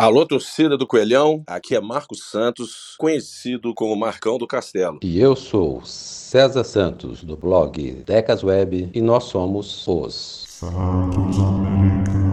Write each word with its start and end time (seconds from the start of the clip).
Alô, 0.00 0.24
torcida 0.24 0.78
do 0.78 0.86
Coelhão, 0.86 1.42
aqui 1.46 1.76
é 1.76 1.80
Marcos 1.80 2.30
Santos, 2.30 2.94
conhecido 2.96 3.74
como 3.74 3.94
Marcão 3.94 4.38
do 4.38 4.46
Castelo. 4.46 4.98
E 5.02 5.20
eu 5.20 5.36
sou 5.36 5.84
César 5.84 6.64
Santos, 6.64 7.22
do 7.22 7.36
blog 7.36 8.02
Decas 8.06 8.42
Web, 8.42 8.88
e 8.94 9.02
nós 9.02 9.24
somos 9.24 9.86
os 9.86 10.46
Santos 10.48 11.38
Americanos. 11.38 12.29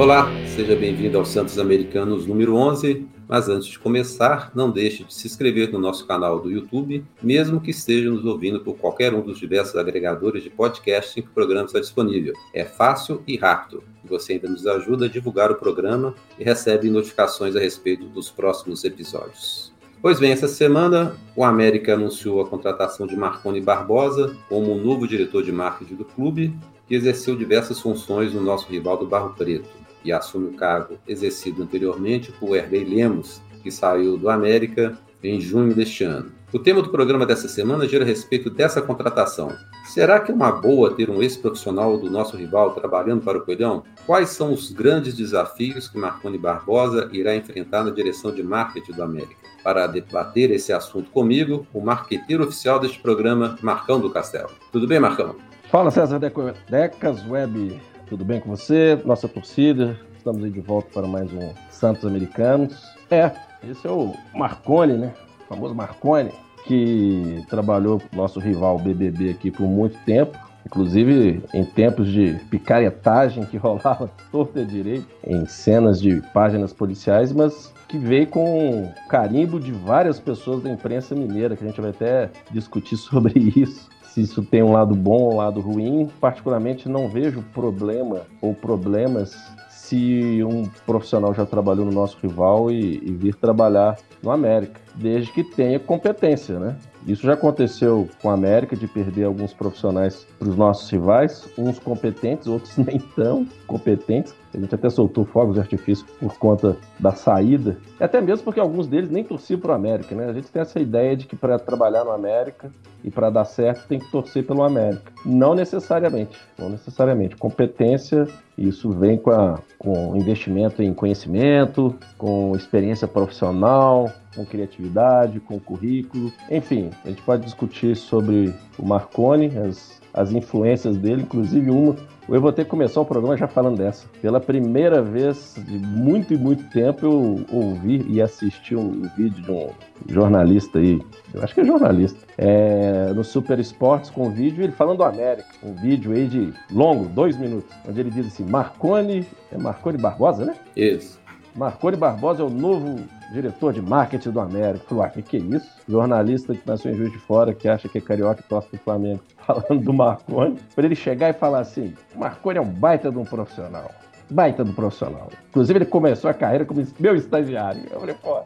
Olá, 0.00 0.30
seja 0.56 0.74
bem-vindo 0.74 1.18
ao 1.18 1.26
Santos 1.26 1.58
Americanos 1.58 2.26
número 2.26 2.56
11. 2.56 3.06
Mas 3.28 3.50
antes 3.50 3.68
de 3.68 3.78
começar, 3.78 4.50
não 4.54 4.70
deixe 4.70 5.04
de 5.04 5.12
se 5.12 5.26
inscrever 5.26 5.70
no 5.70 5.78
nosso 5.78 6.06
canal 6.06 6.40
do 6.40 6.50
YouTube, 6.50 7.04
mesmo 7.22 7.60
que 7.60 7.70
esteja 7.70 8.08
nos 8.08 8.24
ouvindo 8.24 8.60
por 8.60 8.78
qualquer 8.78 9.12
um 9.12 9.20
dos 9.20 9.38
diversos 9.38 9.76
agregadores 9.76 10.42
de 10.42 10.48
podcast 10.48 11.20
em 11.20 11.22
que 11.22 11.28
o 11.28 11.34
programa 11.34 11.66
está 11.66 11.78
disponível. 11.78 12.32
É 12.54 12.64
fácil 12.64 13.22
e 13.26 13.36
rápido. 13.36 13.84
Você 14.02 14.32
ainda 14.32 14.48
nos 14.48 14.66
ajuda 14.66 15.04
a 15.04 15.08
divulgar 15.08 15.52
o 15.52 15.56
programa 15.56 16.14
e 16.38 16.44
recebe 16.44 16.88
notificações 16.88 17.54
a 17.54 17.60
respeito 17.60 18.06
dos 18.06 18.30
próximos 18.30 18.82
episódios. 18.84 19.70
Pois 20.00 20.18
bem, 20.18 20.32
essa 20.32 20.48
semana 20.48 21.14
o 21.36 21.44
América 21.44 21.92
anunciou 21.92 22.40
a 22.40 22.48
contratação 22.48 23.06
de 23.06 23.14
Marconi 23.14 23.60
Barbosa 23.60 24.34
como 24.48 24.74
novo 24.76 25.06
diretor 25.06 25.42
de 25.42 25.52
marketing 25.52 25.96
do 25.96 26.06
clube, 26.06 26.56
que 26.88 26.94
exerceu 26.94 27.36
diversas 27.36 27.78
funções 27.78 28.32
no 28.32 28.40
nosso 28.40 28.66
rival 28.66 28.96
do 28.96 29.06
Barro 29.06 29.34
Preto 29.36 29.79
e 30.04 30.12
assume 30.12 30.48
o 30.48 30.56
cargo 30.56 30.98
exercido 31.06 31.62
anteriormente 31.62 32.32
por 32.32 32.56
Herley 32.56 32.84
Lemos, 32.84 33.40
que 33.62 33.70
saiu 33.70 34.16
do 34.16 34.28
América 34.28 34.98
em 35.22 35.40
junho 35.40 35.74
deste 35.74 36.04
ano. 36.04 36.32
O 36.52 36.58
tema 36.58 36.82
do 36.82 36.90
programa 36.90 37.24
dessa 37.24 37.46
semana 37.46 37.86
gira 37.86 38.02
a 38.02 38.06
respeito 38.06 38.50
dessa 38.50 38.82
contratação. 38.82 39.52
Será 39.84 40.18
que 40.18 40.32
é 40.32 40.34
uma 40.34 40.50
boa 40.50 40.94
ter 40.94 41.08
um 41.08 41.22
ex-profissional 41.22 41.96
do 41.96 42.10
nosso 42.10 42.36
rival 42.36 42.72
trabalhando 42.72 43.22
para 43.22 43.38
o 43.38 43.42
Coelhão? 43.42 43.84
Quais 44.04 44.30
são 44.30 44.52
os 44.52 44.72
grandes 44.72 45.14
desafios 45.14 45.88
que 45.88 45.96
Marconi 45.96 46.38
Barbosa 46.38 47.08
irá 47.12 47.36
enfrentar 47.36 47.84
na 47.84 47.90
direção 47.90 48.34
de 48.34 48.42
marketing 48.42 48.92
do 48.92 49.02
América? 49.02 49.36
Para 49.62 49.86
debater 49.86 50.50
esse 50.50 50.72
assunto 50.72 51.10
comigo, 51.10 51.66
o 51.72 51.80
marqueteiro 51.80 52.42
oficial 52.42 52.80
deste 52.80 52.98
programa, 52.98 53.56
Marcão 53.62 54.00
do 54.00 54.10
Castelo. 54.10 54.50
Tudo 54.72 54.88
bem, 54.88 54.98
Marcão? 54.98 55.36
Fala, 55.70 55.90
César 55.92 56.18
Decas 56.18 57.24
Web 57.28 57.80
tudo 58.10 58.24
bem 58.24 58.40
com 58.40 58.50
você? 58.50 59.00
Nossa 59.04 59.28
torcida, 59.28 59.96
estamos 60.16 60.42
aí 60.42 60.50
de 60.50 60.60
volta 60.60 60.88
para 60.92 61.06
mais 61.06 61.32
um 61.32 61.54
Santos 61.70 62.04
Americanos. 62.04 62.76
É, 63.08 63.30
esse 63.62 63.86
é 63.86 63.90
o 63.90 64.12
Marconi, 64.34 64.94
né? 64.94 65.14
O 65.44 65.54
famoso 65.54 65.76
Marconi, 65.76 66.32
que 66.66 67.44
trabalhou 67.48 68.00
com 68.00 68.16
nosso 68.16 68.40
rival 68.40 68.80
BBB 68.80 69.30
aqui 69.30 69.52
por 69.52 69.68
muito 69.68 69.96
tempo. 70.04 70.36
Inclusive 70.66 71.40
em 71.54 71.64
tempos 71.64 72.08
de 72.08 72.34
picaretagem 72.50 73.44
que 73.44 73.56
rolava 73.56 74.10
torta 74.32 74.64
direito, 74.64 75.06
em 75.24 75.46
cenas 75.46 76.00
de 76.00 76.20
páginas 76.34 76.72
policiais, 76.72 77.32
mas 77.32 77.72
que 77.88 77.96
veio 77.96 78.26
com 78.26 78.92
carimbo 79.08 79.60
de 79.60 79.70
várias 79.70 80.18
pessoas 80.18 80.64
da 80.64 80.68
imprensa 80.68 81.14
mineira, 81.14 81.54
que 81.54 81.62
a 81.62 81.66
gente 81.68 81.80
vai 81.80 81.90
até 81.90 82.28
discutir 82.50 82.96
sobre 82.98 83.38
isso 83.38 83.88
se 84.26 84.32
isso 84.32 84.42
tem 84.42 84.62
um 84.62 84.72
lado 84.72 84.94
bom 84.94 85.22
ou 85.22 85.34
um 85.34 85.36
lado 85.36 85.60
ruim. 85.60 86.08
Particularmente, 86.20 86.88
não 86.88 87.08
vejo 87.08 87.42
problema 87.52 88.22
ou 88.40 88.54
problemas 88.54 89.34
se 89.68 90.42
um 90.44 90.66
profissional 90.86 91.34
já 91.34 91.44
trabalhou 91.44 91.84
no 91.84 91.92
nosso 91.92 92.16
rival 92.22 92.70
e, 92.70 92.98
e 93.02 93.12
vir 93.12 93.34
trabalhar 93.34 93.96
no 94.22 94.30
América, 94.30 94.80
desde 94.94 95.32
que 95.32 95.42
tenha 95.42 95.80
competência, 95.80 96.58
né? 96.58 96.76
Isso 97.06 97.22
já 97.22 97.34
aconteceu 97.34 98.08
com 98.20 98.30
a 98.30 98.34
América, 98.34 98.76
de 98.76 98.86
perder 98.86 99.24
alguns 99.24 99.52
profissionais 99.52 100.26
para 100.38 100.48
os 100.48 100.56
nossos 100.56 100.88
rivais, 100.90 101.48
uns 101.56 101.78
competentes, 101.78 102.46
outros 102.46 102.76
nem 102.78 102.98
tão 102.98 103.46
competentes. 103.66 104.34
A 104.52 104.58
gente 104.58 104.74
até 104.74 104.90
soltou 104.90 105.24
fogos 105.24 105.54
de 105.54 105.60
artifício 105.60 106.04
por 106.18 106.36
conta 106.36 106.76
da 106.98 107.12
saída, 107.12 107.78
até 108.00 108.20
mesmo 108.20 108.44
porque 108.44 108.58
alguns 108.58 108.88
deles 108.88 109.08
nem 109.08 109.22
torciam 109.22 109.60
para 109.60 109.72
o 109.72 109.74
América, 109.74 110.14
né? 110.14 110.26
A 110.26 110.32
gente 110.32 110.50
tem 110.50 110.60
essa 110.60 110.80
ideia 110.80 111.16
de 111.16 111.26
que 111.26 111.36
para 111.36 111.58
trabalhar 111.58 112.04
no 112.04 112.10
América 112.10 112.70
e 113.04 113.10
para 113.10 113.30
dar 113.30 113.44
certo 113.44 113.86
tem 113.86 113.98
que 113.98 114.10
torcer 114.10 114.44
pelo 114.44 114.64
América. 114.64 115.12
Não 115.24 115.54
necessariamente, 115.54 116.36
não 116.58 116.68
necessariamente. 116.68 117.36
Competência, 117.36 118.26
isso 118.58 118.90
vem 118.90 119.16
com, 119.16 119.30
a, 119.30 119.60
com 119.78 120.16
investimento 120.16 120.82
em 120.82 120.92
conhecimento, 120.92 121.94
com 122.18 122.54
experiência 122.56 123.06
profissional, 123.06 124.10
com 124.34 124.44
criatividade, 124.44 125.40
com 125.40 125.58
currículo. 125.58 126.32
Enfim, 126.50 126.90
a 127.04 127.08
gente 127.08 127.22
pode 127.22 127.44
discutir 127.44 127.96
sobre 127.96 128.54
o 128.78 128.86
Marconi, 128.86 129.56
as, 129.58 130.00
as 130.14 130.32
influências 130.32 130.96
dele, 130.96 131.22
inclusive 131.22 131.70
uma. 131.70 131.96
Eu 132.28 132.40
vou 132.40 132.52
ter 132.52 132.64
que 132.64 132.70
começar 132.70 133.00
o 133.00 133.04
programa 133.04 133.36
já 133.36 133.48
falando 133.48 133.78
dessa. 133.78 134.06
Pela 134.22 134.38
primeira 134.38 135.02
vez 135.02 135.56
de 135.66 135.78
muito 135.78 136.32
e 136.32 136.38
muito 136.38 136.62
tempo, 136.70 137.04
eu 137.04 137.44
ouvi 137.50 138.06
e 138.08 138.22
assisti 138.22 138.76
um 138.76 139.02
vídeo 139.16 139.42
de 139.42 139.50
um 139.50 139.70
jornalista 140.08 140.78
aí, 140.78 141.00
eu 141.34 141.42
acho 141.42 141.54
que 141.54 141.60
é 141.60 141.64
jornalista, 141.64 142.20
é, 142.38 143.12
no 143.12 143.24
Super 143.24 143.58
Esportes 143.58 144.10
com 144.10 144.28
um 144.28 144.30
vídeo, 144.30 144.62
ele 144.62 144.72
falando 144.72 144.98
do 144.98 145.04
América. 145.04 145.48
Um 145.62 145.74
vídeo 145.74 146.12
aí 146.12 146.28
de 146.28 146.52
longo, 146.72 147.06
dois 147.06 147.36
minutos, 147.36 147.74
onde 147.88 147.98
ele 147.98 148.10
diz 148.10 148.28
assim: 148.28 148.44
Marconi, 148.44 149.26
é 149.50 149.58
Marconi 149.58 149.98
Barbosa, 149.98 150.44
né? 150.44 150.54
Isso. 150.76 151.18
Marconi 151.54 151.96
Barbosa 151.96 152.42
é 152.42 152.44
o 152.44 152.50
novo 152.50 153.04
diretor 153.32 153.72
de 153.72 153.82
marketing 153.82 154.30
do 154.30 154.40
América. 154.40 154.84
Falou, 154.88 155.04
ah, 155.04 155.08
que 155.08 155.22
que 155.22 155.36
é 155.36 155.40
isso? 155.40 155.68
Jornalista 155.88 156.54
que 156.54 156.66
nasceu 156.66 156.92
em 156.92 156.96
Juiz 156.96 157.12
de 157.12 157.18
Fora, 157.18 157.52
que 157.52 157.68
acha 157.68 157.88
que 157.88 157.98
é 157.98 158.00
carioca 158.00 158.40
e 158.40 158.48
torce 158.48 158.68
pro 158.68 158.78
Flamengo, 158.78 159.20
falando 159.46 159.82
do 159.82 159.92
Marconi, 159.92 160.56
para 160.74 160.86
ele 160.86 160.94
chegar 160.94 161.30
e 161.30 161.32
falar 161.32 161.60
assim, 161.60 161.94
Marconi 162.14 162.58
é 162.58 162.62
um 162.62 162.70
baita 162.70 163.10
de 163.10 163.18
um 163.18 163.24
profissional. 163.24 163.90
Baita 164.30 164.64
do 164.64 164.72
profissional. 164.72 165.28
Inclusive, 165.48 165.78
ele 165.78 165.86
começou 165.86 166.30
a 166.30 166.34
carreira 166.34 166.64
como 166.64 166.86
meu 167.00 167.16
estagiário. 167.16 167.82
Eu 167.90 167.98
falei, 167.98 168.14
pô, 168.14 168.42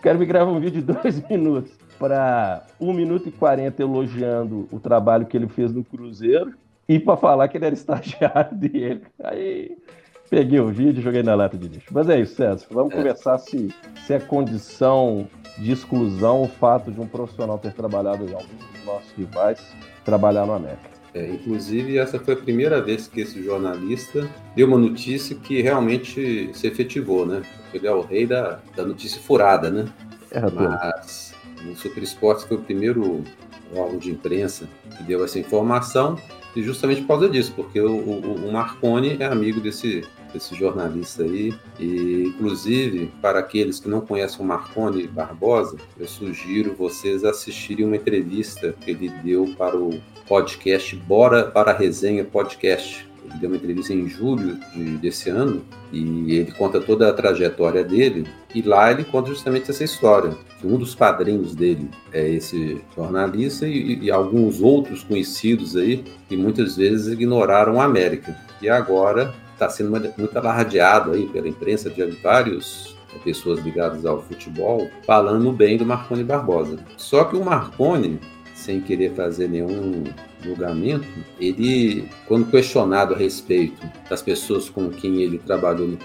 quero 0.00 0.18
me 0.18 0.26
gravar 0.26 0.52
um 0.52 0.60
vídeo 0.60 0.80
de 0.80 0.92
dois 0.92 1.20
minutos 1.28 1.72
para 1.98 2.64
um 2.80 2.92
minuto 2.92 3.28
e 3.28 3.32
quarenta 3.32 3.82
elogiando 3.82 4.68
o 4.70 4.78
trabalho 4.78 5.26
que 5.26 5.36
ele 5.36 5.48
fez 5.48 5.72
no 5.72 5.82
Cruzeiro 5.82 6.54
e 6.88 7.00
para 7.00 7.16
falar 7.16 7.48
que 7.48 7.56
ele 7.56 7.66
era 7.66 7.74
estagiário 7.74 8.54
dele. 8.56 9.02
Aí 9.22 9.76
Peguei 10.28 10.60
o 10.60 10.68
vídeo 10.68 11.00
e 11.00 11.02
joguei 11.02 11.22
na 11.22 11.34
lata 11.34 11.56
de 11.56 11.68
lixo. 11.68 11.88
Mas 11.92 12.08
é 12.08 12.20
isso, 12.20 12.34
César. 12.34 12.66
Vamos 12.70 12.92
é. 12.92 12.96
conversar 12.96 13.38
se, 13.38 13.72
se 14.06 14.14
é 14.14 14.18
condição 14.18 15.28
de 15.58 15.72
exclusão 15.72 16.42
o 16.42 16.48
fato 16.48 16.90
de 16.90 17.00
um 17.00 17.06
profissional 17.06 17.58
ter 17.58 17.72
trabalhado 17.72 18.24
em 18.24 18.34
algum 18.34 18.56
dos 18.56 18.84
nossos 18.84 19.10
rivais 19.12 19.60
trabalhar 20.04 20.46
no 20.46 20.52
América. 20.52 20.96
É, 21.14 21.30
inclusive, 21.30 21.96
essa 21.96 22.18
foi 22.18 22.34
a 22.34 22.36
primeira 22.36 22.80
vez 22.82 23.08
que 23.08 23.22
esse 23.22 23.42
jornalista 23.42 24.28
deu 24.54 24.68
uma 24.68 24.76
notícia 24.76 25.34
que 25.34 25.62
realmente 25.62 26.50
se 26.52 26.66
efetivou, 26.66 27.24
né? 27.24 27.42
Ele 27.72 27.86
é 27.86 27.92
o 27.92 28.02
rei 28.02 28.26
da, 28.26 28.60
da 28.76 28.84
notícia 28.84 29.20
furada, 29.20 29.70
né? 29.70 29.86
É, 30.30 30.40
Mas 30.40 31.34
o 31.64 31.74
Super 31.74 32.02
Esportes 32.02 32.44
foi 32.44 32.58
o 32.58 32.60
primeiro 32.60 33.24
órgão 33.74 33.98
de 33.98 34.10
imprensa 34.10 34.68
que 34.96 35.02
deu 35.02 35.24
essa 35.24 35.38
informação 35.38 36.18
e 36.56 36.62
justamente 36.62 37.02
por 37.02 37.08
causa 37.08 37.28
disso, 37.28 37.52
porque 37.54 37.78
o, 37.78 37.92
o, 37.92 38.48
o 38.48 38.52
Marconi 38.52 39.18
é 39.20 39.26
amigo 39.26 39.60
desse, 39.60 40.02
desse 40.32 40.54
jornalista 40.54 41.22
aí, 41.22 41.54
e 41.78 42.24
inclusive 42.28 43.12
para 43.20 43.40
aqueles 43.40 43.78
que 43.78 43.88
não 43.88 44.00
conhecem 44.00 44.40
o 44.40 44.44
Marconi 44.44 45.06
Barbosa, 45.06 45.76
eu 46.00 46.08
sugiro 46.08 46.74
vocês 46.74 47.24
assistirem 47.24 47.84
uma 47.84 47.96
entrevista 47.96 48.74
que 48.80 48.90
ele 48.90 49.10
deu 49.22 49.54
para 49.58 49.76
o 49.76 50.00
podcast 50.26 50.96
Bora 50.96 51.44
para 51.44 51.72
a 51.72 51.76
Resenha 51.76 52.24
Podcast. 52.24 53.06
Ele 53.24 53.38
deu 53.38 53.50
uma 53.50 53.56
entrevista 53.56 53.92
em 53.92 54.08
julho 54.08 54.58
de, 54.72 54.96
desse 54.98 55.28
ano 55.28 55.62
e 55.92 56.36
ele 56.36 56.52
conta 56.52 56.80
toda 56.80 57.08
a 57.08 57.12
trajetória 57.12 57.84
dele. 57.84 58.26
E 58.54 58.62
lá 58.62 58.90
ele 58.90 59.04
conta 59.04 59.28
justamente 59.28 59.70
essa 59.70 59.84
história. 59.84 60.30
Um 60.64 60.78
dos 60.78 60.94
padrinhos 60.94 61.54
dele 61.54 61.90
é 62.12 62.28
esse 62.28 62.80
jornalista 62.94 63.66
e, 63.66 63.98
e 64.04 64.10
alguns 64.10 64.60
outros 64.60 65.04
conhecidos 65.04 65.76
aí 65.76 66.04
que 66.28 66.36
muitas 66.36 66.76
vezes 66.76 67.12
ignoraram 67.12 67.80
a 67.80 67.84
América. 67.84 68.36
E 68.60 68.68
agora 68.68 69.34
está 69.52 69.68
sendo 69.68 69.90
muito 69.90 70.36
alardeado 70.36 71.12
aí 71.12 71.26
pela 71.28 71.48
imprensa 71.48 71.90
de 71.90 72.04
vários 72.22 72.96
pessoas 73.24 73.60
ligadas 73.60 74.04
ao 74.04 74.22
futebol 74.22 74.88
falando 75.06 75.50
bem 75.52 75.76
do 75.76 75.86
Marconi 75.86 76.22
Barbosa. 76.22 76.78
Só 76.96 77.24
que 77.24 77.36
o 77.36 77.44
Marconi, 77.44 78.20
sem 78.56 78.80
querer 78.80 79.12
fazer 79.12 79.48
nenhum 79.48 80.02
julgamento, 80.42 81.06
ele, 81.38 82.08
quando 82.26 82.50
questionado 82.50 83.14
a 83.14 83.16
respeito 83.16 83.86
das 84.08 84.22
pessoas 84.22 84.68
com 84.68 84.88
quem 84.88 85.20
ele 85.22 85.38
trabalhou 85.38 85.86
no, 85.86 85.96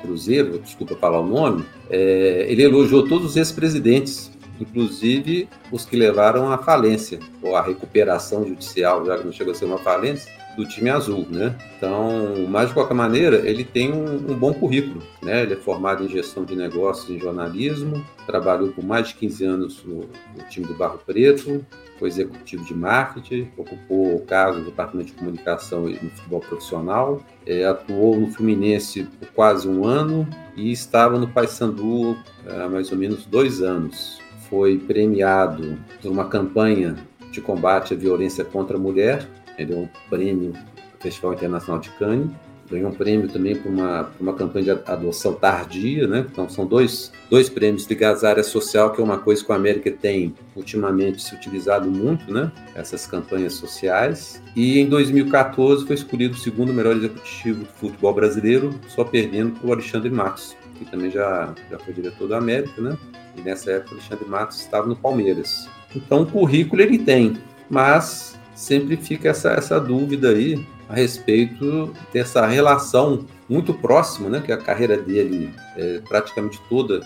Cruzeiro, 0.00 0.60
desculpa 0.60 0.94
falar 0.94 1.20
o 1.20 1.26
nome, 1.26 1.64
é, 1.90 2.46
ele 2.48 2.62
elogiou 2.62 3.06
todos 3.06 3.30
os 3.30 3.36
ex-presidentes, 3.36 4.30
inclusive 4.60 5.48
os 5.70 5.84
que 5.84 5.96
levaram 5.96 6.50
à 6.50 6.58
falência, 6.58 7.18
ou 7.42 7.56
à 7.56 7.62
recuperação 7.62 8.46
judicial, 8.46 9.04
já 9.04 9.18
que 9.18 9.24
não 9.24 9.32
chegou 9.32 9.52
a 9.52 9.56
ser 9.56 9.64
uma 9.64 9.78
falência, 9.78 10.30
do 10.58 10.66
time 10.66 10.90
azul, 10.90 11.24
né? 11.30 11.56
Então, 11.76 12.34
mas 12.48 12.68
de 12.68 12.74
qualquer 12.74 12.94
maneira, 12.94 13.48
ele 13.48 13.62
tem 13.62 13.92
um, 13.92 14.32
um, 14.32 14.36
bom 14.36 14.52
currículo, 14.52 15.00
né? 15.22 15.42
Ele 15.42 15.54
é 15.54 15.56
formado 15.56 16.04
em 16.04 16.08
gestão 16.08 16.44
de 16.44 16.56
negócios 16.56 17.08
e 17.08 17.16
jornalismo, 17.16 18.04
trabalhou 18.26 18.72
por 18.72 18.84
mais 18.84 19.06
de 19.06 19.14
15 19.14 19.44
anos 19.44 19.84
no, 19.84 19.98
no 19.98 20.44
time 20.50 20.66
do 20.66 20.74
Barro 20.74 20.98
Preto, 21.06 21.64
foi 21.96 22.08
executivo 22.08 22.64
de 22.64 22.74
marketing, 22.74 23.52
ocupou 23.56 24.16
o 24.16 24.20
cargo 24.22 24.58
do 24.58 24.64
departamento 24.66 25.12
de 25.12 25.16
comunicação 25.16 25.82
no 25.82 26.10
futebol 26.10 26.40
profissional, 26.40 27.22
é, 27.46 27.64
atuou 27.64 28.18
no 28.18 28.26
Fluminense 28.32 29.04
por 29.04 29.28
quase 29.28 29.68
um 29.68 29.84
ano 29.84 30.28
e 30.56 30.72
estava 30.72 31.18
no 31.18 31.28
Paysandu 31.28 32.18
há 32.48 32.68
mais 32.68 32.90
ou 32.90 32.98
menos 32.98 33.24
dois 33.26 33.62
anos. 33.62 34.18
Foi 34.48 34.78
premiado 34.78 35.78
por 36.00 36.10
uma 36.10 36.28
campanha 36.28 36.96
de 37.30 37.40
combate 37.40 37.94
à 37.94 37.96
violência 37.96 38.44
contra 38.44 38.76
a 38.76 38.80
mulher, 38.80 39.28
ele 39.58 39.74
é 39.74 39.76
um 39.76 39.88
prêmio 40.08 40.52
do 40.52 40.98
Festival 41.00 41.34
Internacional 41.34 41.80
de 41.80 41.90
Cannes, 41.90 42.30
ganhou 42.70 42.90
um 42.90 42.94
prêmio 42.94 43.28
também 43.28 43.56
por 43.56 43.70
uma, 43.70 44.04
por 44.04 44.22
uma 44.22 44.34
campanha 44.34 44.64
de 44.64 44.70
adoção 44.90 45.32
tardia, 45.32 46.06
né? 46.06 46.26
Então 46.30 46.48
são 46.48 46.66
dois, 46.66 47.12
dois 47.30 47.48
prêmios 47.48 47.86
ligados 47.86 48.24
à 48.24 48.30
área 48.30 48.42
social, 48.42 48.92
que 48.92 49.00
é 49.00 49.04
uma 49.04 49.18
coisa 49.18 49.44
que 49.44 49.50
a 49.50 49.54
América 49.54 49.90
tem 49.90 50.34
ultimamente 50.54 51.22
se 51.22 51.34
utilizado 51.34 51.90
muito, 51.90 52.32
né? 52.32 52.52
Essas 52.74 53.06
campanhas 53.06 53.54
sociais. 53.54 54.42
E 54.54 54.78
em 54.78 54.88
2014 54.88 55.86
foi 55.86 55.94
escolhido 55.94 56.34
o 56.34 56.38
segundo 56.38 56.72
melhor 56.72 56.96
executivo 56.96 57.64
do 57.64 57.70
futebol 57.72 58.12
brasileiro, 58.12 58.74
só 58.88 59.02
perdendo 59.02 59.58
para 59.58 59.68
o 59.68 59.72
Alexandre 59.72 60.10
Matos, 60.10 60.54
que 60.78 60.84
também 60.84 61.10
já, 61.10 61.54
já 61.70 61.78
foi 61.78 61.92
diretor 61.92 62.28
da 62.28 62.38
América, 62.38 62.80
né? 62.80 62.96
E 63.36 63.40
nessa 63.40 63.72
época 63.72 63.94
o 63.94 63.98
Alexandre 63.98 64.24
Matos 64.26 64.60
estava 64.60 64.86
no 64.86 64.96
Palmeiras. 64.96 65.68
Então 65.94 66.22
o 66.22 66.26
currículo 66.26 66.82
ele 66.82 66.98
tem, 66.98 67.36
mas 67.68 68.38
sempre 68.54 68.96
fica 68.96 69.28
essa, 69.28 69.50
essa 69.52 69.80
dúvida 69.80 70.30
aí 70.30 70.64
a 70.88 70.94
respeito 70.94 71.92
dessa 72.12 72.46
relação 72.46 73.26
muito 73.48 73.72
próxima, 73.74 74.28
né, 74.28 74.40
que 74.40 74.50
a 74.50 74.56
carreira 74.56 74.96
dele 74.96 75.54
é, 75.76 76.00
praticamente 76.08 76.60
toda 76.68 77.00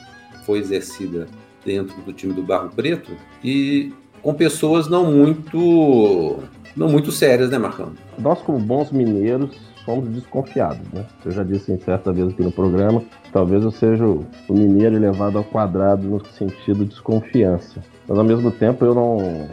foi 0.46 0.58
exercida 0.58 1.26
dentro 1.64 2.00
do 2.02 2.12
time 2.12 2.32
do 2.32 2.42
Barro 2.42 2.70
Preto 2.70 3.12
e 3.42 3.92
com 4.22 4.34
pessoas 4.34 4.88
não 4.88 5.12
muito 5.12 6.38
não 6.74 6.88
muito 6.88 7.12
sérias, 7.12 7.50
né, 7.50 7.58
Marcão? 7.58 7.92
Nós 8.18 8.40
como 8.40 8.58
bons 8.58 8.90
mineiros 8.90 9.50
somos 9.84 10.08
desconfiados, 10.08 10.86
né? 10.92 11.04
Eu 11.24 11.32
já 11.32 11.42
disse 11.42 11.72
em 11.72 11.78
certa 11.78 12.12
vez 12.12 12.32
aqui 12.32 12.42
no 12.42 12.52
programa, 12.52 13.02
talvez 13.32 13.62
eu 13.62 13.70
seja 13.70 14.06
o 14.06 14.24
mineiro 14.48 14.96
elevado 14.96 15.38
ao 15.38 15.44
quadrado 15.44 16.08
no 16.08 16.24
sentido 16.26 16.84
de 16.84 16.90
desconfiança. 16.90 17.80
Mas 18.08 18.18
ao 18.18 18.24
mesmo 18.24 18.50
tempo 18.50 18.84
eu 18.84 18.94
não 18.94 19.48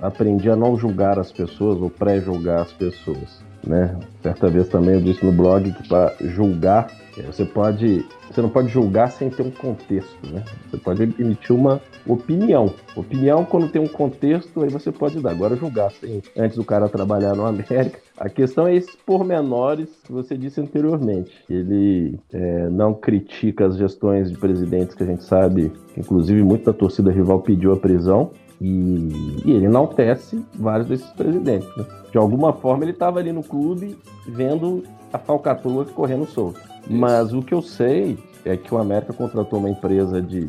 aprendi 0.00 0.50
a 0.50 0.56
não 0.56 0.76
julgar 0.76 1.18
as 1.18 1.32
pessoas 1.32 1.80
ou 1.80 1.88
pré-julgar 1.88 2.62
as 2.62 2.72
pessoas 2.72 3.44
né? 3.66 3.96
Certa 4.22 4.48
vez 4.48 4.68
também 4.68 4.94
eu 4.94 5.00
disse 5.00 5.24
no 5.24 5.32
blog 5.32 5.72
que 5.72 5.88
para 5.88 6.14
julgar, 6.20 6.88
você 7.22 7.44
pode, 7.44 8.04
você 8.30 8.42
não 8.42 8.48
pode 8.48 8.68
julgar 8.68 9.10
sem 9.12 9.30
ter 9.30 9.42
um 9.42 9.50
contexto, 9.50 10.26
né? 10.26 10.42
Você 10.70 10.76
pode 10.76 11.02
emitir 11.02 11.54
uma 11.54 11.80
opinião. 12.06 12.72
Opinião 12.96 13.44
quando 13.44 13.68
tem 13.68 13.80
um 13.80 13.88
contexto, 13.88 14.62
aí 14.62 14.68
você 14.68 14.90
pode 14.90 15.20
dar. 15.20 15.30
Agora 15.30 15.56
julgar 15.56 15.90
sem 15.92 16.22
antes 16.36 16.56
do 16.56 16.64
cara 16.64 16.88
trabalhar 16.88 17.34
no 17.34 17.44
América. 17.46 17.98
A 18.18 18.28
questão 18.28 18.66
é 18.66 18.74
esses 18.74 18.94
pormenores 18.96 19.88
que 20.04 20.12
você 20.12 20.36
disse 20.36 20.60
anteriormente. 20.60 21.32
Ele 21.48 22.18
é, 22.32 22.68
não 22.68 22.94
critica 22.94 23.66
as 23.66 23.76
gestões 23.76 24.30
de 24.30 24.38
presidentes 24.38 24.94
que 24.94 25.02
a 25.02 25.06
gente 25.06 25.24
sabe, 25.24 25.72
inclusive 25.96 26.42
muito 26.42 26.64
da 26.64 26.72
torcida 26.72 27.10
rival 27.10 27.40
pediu 27.40 27.72
a 27.72 27.76
prisão. 27.76 28.30
E, 28.60 29.10
e 29.44 29.52
ele 29.52 29.66
enaltece 29.66 30.42
vários 30.54 30.86
desses 30.88 31.10
presidentes. 31.10 31.68
Né? 31.76 31.84
De 32.10 32.18
alguma 32.18 32.52
forma, 32.52 32.84
ele 32.84 32.92
estava 32.92 33.18
ali 33.18 33.32
no 33.32 33.42
clube 33.42 33.96
vendo 34.26 34.84
a 35.12 35.18
falcatrua 35.18 35.84
correndo 35.84 36.26
solto. 36.26 36.73
Mas 36.88 37.32
o 37.32 37.42
que 37.42 37.54
eu 37.54 37.62
sei 37.62 38.18
é 38.44 38.56
que 38.56 38.74
o 38.74 38.78
América 38.78 39.12
contratou 39.12 39.58
uma 39.58 39.70
empresa 39.70 40.20
de, 40.20 40.48